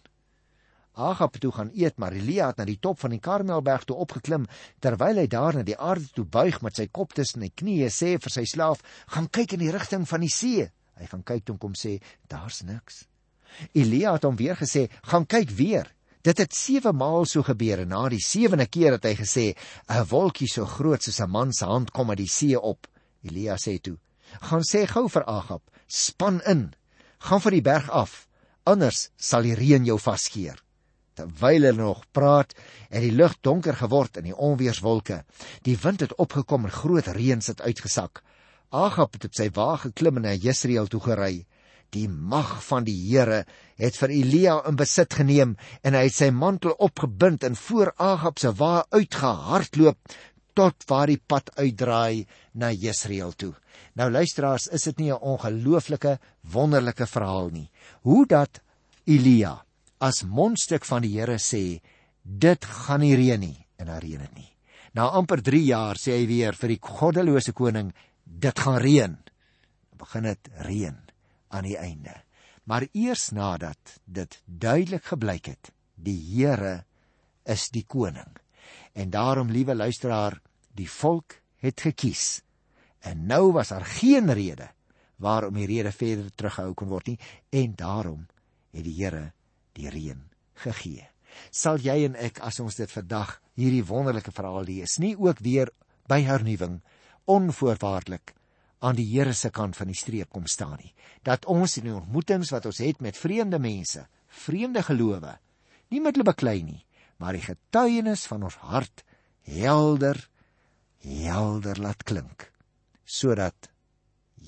Agap 0.94 1.40
toe 1.42 1.50
gaan 1.52 1.70
eet, 1.74 1.96
maar 1.98 2.12
Elia 2.14 2.46
het 2.52 2.60
na 2.60 2.64
die 2.64 2.78
top 2.78 3.00
van 3.02 3.10
die 3.10 3.18
Karmelberg 3.18 3.84
toe 3.84 3.96
opgeklim. 3.98 4.46
Terwyl 4.78 5.18
hy 5.18 5.26
daar 5.26 5.56
na 5.58 5.64
die 5.66 5.78
aarde 5.78 6.06
toe 6.14 6.24
buig 6.24 6.60
met 6.62 6.78
sy 6.78 6.86
kop 6.86 7.16
tussen 7.18 7.42
sy 7.42 7.50
knieë, 7.50 7.90
sê 7.90 8.14
vir 8.22 8.30
sy 8.30 8.44
slaaf: 8.46 8.82
"Gaan 9.10 9.26
kyk 9.28 9.56
in 9.56 9.64
die 9.64 9.72
rigting 9.74 10.06
van 10.06 10.20
die 10.20 10.30
see." 10.30 10.70
Hy 10.94 11.06
gaan 11.10 11.24
kyk 11.26 11.44
toe 11.44 11.58
kom 11.58 11.74
sê: 11.74 12.00
"Daar's 12.28 12.62
niks." 12.62 13.06
Elia 13.74 14.12
het 14.12 14.22
hom 14.22 14.36
weer 14.36 14.56
gesê: 14.56 14.88
"Gaan 15.02 15.26
kyk 15.26 15.50
weer." 15.50 15.90
Dit 16.22 16.38
het 16.38 16.54
7 16.54 16.96
maal 16.96 17.26
so 17.26 17.42
gebeur 17.42 17.80
en 17.82 17.88
na 17.88 18.08
die 18.08 18.22
7de 18.22 18.66
keer 18.66 18.92
het 18.92 19.04
hy 19.04 19.14
gesê 19.14 19.56
'n 19.88 20.06
wolkie 20.08 20.48
so 20.48 20.64
groot 20.64 21.02
soos 21.02 21.20
'n 21.20 21.30
man 21.30 21.52
se 21.52 21.64
hand 21.64 21.90
kom 21.90 22.10
uit 22.10 22.18
die 22.18 22.28
see 22.28 22.56
op. 22.56 22.86
Elia 23.22 23.56
sê 23.56 23.80
toe: 23.80 23.98
"Gaan 24.40 24.62
sê 24.62 24.86
gou 24.86 25.08
vir 25.08 25.24
Agab, 25.26 25.62
span 25.86 26.40
in. 26.46 26.74
Gaan 27.18 27.40
vir 27.40 27.50
die 27.50 27.62
berg 27.62 27.90
af, 27.90 28.28
anders 28.64 29.10
sal 29.16 29.42
die 29.42 29.54
reën 29.54 29.84
jou 29.84 29.98
vaskeer." 29.98 30.63
Terwyl 31.14 31.62
hulle 31.62 31.72
nog 31.78 32.04
praat, 32.12 32.54
het 32.90 33.02
die 33.04 33.14
lug 33.14 33.36
donker 33.40 33.76
geword 33.78 34.18
in 34.18 34.30
die 34.30 34.36
onweerswolke. 34.36 35.22
Die 35.62 35.76
wind 35.78 36.02
het 36.02 36.14
opgekom 36.18 36.66
en 36.66 36.74
groot 36.74 37.06
reën 37.14 37.42
het 37.46 37.60
uitgesak. 37.62 38.22
Agab 38.74 39.14
het 39.14 39.28
op 39.28 39.34
sy 39.38 39.50
wa 39.54 39.76
geklim 39.78 40.18
en 40.18 40.26
na 40.26 40.34
Jesreel 40.34 40.90
toe 40.90 41.00
gery. 41.00 41.46
Die 41.94 42.08
mag 42.08 42.56
van 42.66 42.86
die 42.86 42.96
Here 43.06 43.44
het 43.78 43.96
vir 44.00 44.10
Elia 44.10 44.56
in 44.66 44.78
besit 44.78 45.14
geneem 45.14 45.54
en 45.86 45.94
hy 45.94 46.08
het 46.08 46.16
sy 46.16 46.30
mantel 46.34 46.74
opgebind 46.82 47.46
en 47.46 47.54
voor 47.54 47.92
Agab 48.02 48.42
se 48.42 48.50
wa 48.58 48.80
uitgehardloop 48.90 50.16
tot 50.58 50.86
waar 50.90 51.10
die 51.10 51.20
pad 51.20 51.52
uitdraai 51.58 52.26
na 52.54 52.72
Jesreel 52.72 53.34
toe. 53.38 53.52
Nou 53.94 54.10
luisteraars, 54.10 54.66
is 54.66 54.82
dit 54.90 54.98
nie 54.98 55.12
'n 55.12 55.22
ongelooflike 55.22 56.18
wonderlike 56.42 57.06
verhaal 57.06 57.50
nie? 57.50 57.70
Hoe 58.02 58.26
dat 58.26 58.60
Elia 59.06 59.64
as 60.04 60.24
mondstuk 60.28 60.84
van 60.84 61.04
die 61.04 61.14
Here 61.16 61.38
sê, 61.40 61.80
dit 62.22 62.66
gaan 62.84 63.00
nie 63.04 63.14
reën 63.16 63.40
nie 63.40 63.56
en 63.80 63.88
daar 63.88 64.04
reën 64.04 64.20
dit 64.20 64.34
nie. 64.36 64.50
Na 64.94 65.08
amper 65.16 65.42
3 65.42 65.62
jaar 65.64 65.98
sê 65.98 66.18
hy 66.18 66.26
weer 66.30 66.56
vir 66.58 66.74
die 66.74 66.82
goddelose 66.82 67.54
koning, 67.56 67.90
dit 68.24 68.60
gaan 68.60 68.78
reën. 68.82 69.16
Begin 69.98 70.28
dit 70.28 70.50
reën 70.68 70.98
aan 71.54 71.66
die 71.66 71.78
einde. 71.80 72.14
Maar 72.68 72.86
eers 72.92 73.30
nadat 73.36 73.98
dit 74.04 74.38
duidelik 74.46 75.08
gebleik 75.12 75.50
het, 75.52 75.72
die 75.96 76.18
Here 76.36 76.84
is 77.44 77.68
die 77.72 77.84
koning. 77.84 78.30
En 78.94 79.10
daarom, 79.10 79.50
liewe 79.52 79.74
luisteraar, 79.74 80.38
die 80.72 80.88
volk 80.88 81.40
het 81.60 81.80
gekies. 81.80 82.42
En 83.04 83.26
nou 83.28 83.52
was 83.52 83.72
daar 83.72 83.84
geen 83.84 84.32
rede 84.32 84.70
waarom 85.16 85.56
die 85.56 85.68
rede 85.68 85.92
verder 85.92 86.30
teruggehou 86.34 86.74
kon 86.74 86.90
word 86.90 87.12
nie 87.12 87.18
en 87.54 87.74
daarom 87.78 88.24
het 88.74 88.84
die 88.84 88.96
Here 88.96 89.32
die 89.76 89.90
reën 89.90 90.22
gegee. 90.64 91.08
Sal 91.50 91.80
jy 91.82 92.04
en 92.06 92.16
ek 92.16 92.40
as 92.46 92.60
ons 92.62 92.76
dit 92.78 92.90
vandag 92.90 93.38
hierdie 93.58 93.84
wonderlike 93.86 94.32
verhaal 94.34 94.66
lees, 94.66 94.98
nie 95.02 95.14
ook 95.18 95.42
weer 95.42 95.70
by 96.10 96.20
hernuwing 96.22 96.80
onvoorwaardelik 97.30 98.34
aan 98.84 98.98
die 98.98 99.06
Here 99.08 99.32
se 99.32 99.50
kant 99.50 99.78
van 99.78 99.88
die 99.88 99.98
streep 99.98 100.30
kom 100.30 100.46
staan 100.46 100.76
nie. 100.82 100.92
Dat 101.24 101.48
ons 101.50 101.78
in 101.80 101.88
die 101.88 101.96
ontmoetings 101.96 102.52
wat 102.52 102.66
ons 102.68 102.82
het 102.84 103.00
met 103.00 103.16
vreemde 103.16 103.58
mense, 103.58 104.04
vreemde 104.28 104.82
gelowe, 104.84 105.38
nie 105.90 106.02
met 106.04 106.16
hulle 106.16 106.28
beklei 106.28 106.60
nie, 106.62 106.82
maar 107.18 107.36
die 107.36 107.44
getuienis 107.44 108.26
van 108.28 108.44
ons 108.44 108.58
hart 108.60 109.04
helder 109.48 110.18
helder 111.04 111.78
laat 111.84 112.00
klink 112.08 112.48
sodat 113.04 113.68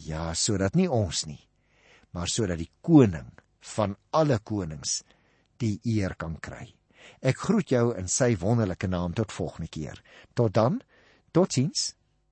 ja, 0.06 0.32
sodat 0.34 0.76
nie 0.76 0.88
ons 0.88 1.26
nie, 1.28 1.40
maar 2.16 2.28
sodat 2.32 2.60
die 2.60 2.70
koning 2.84 3.28
van 3.76 3.96
alle 4.16 4.38
konings 4.40 5.02
die 5.62 5.80
eer 5.84 6.14
kan 6.16 6.36
kry. 6.40 6.68
Ek 7.20 7.38
groet 7.38 7.70
jou 7.70 7.90
in 7.96 8.08
sy 8.10 8.34
wonderlike 8.40 8.88
naam 8.90 9.14
tot 9.14 9.32
volgende 9.32 9.70
keer. 9.72 10.02
Tot 10.34 10.54
dan. 10.54 10.80
Totsiens. 11.32 11.95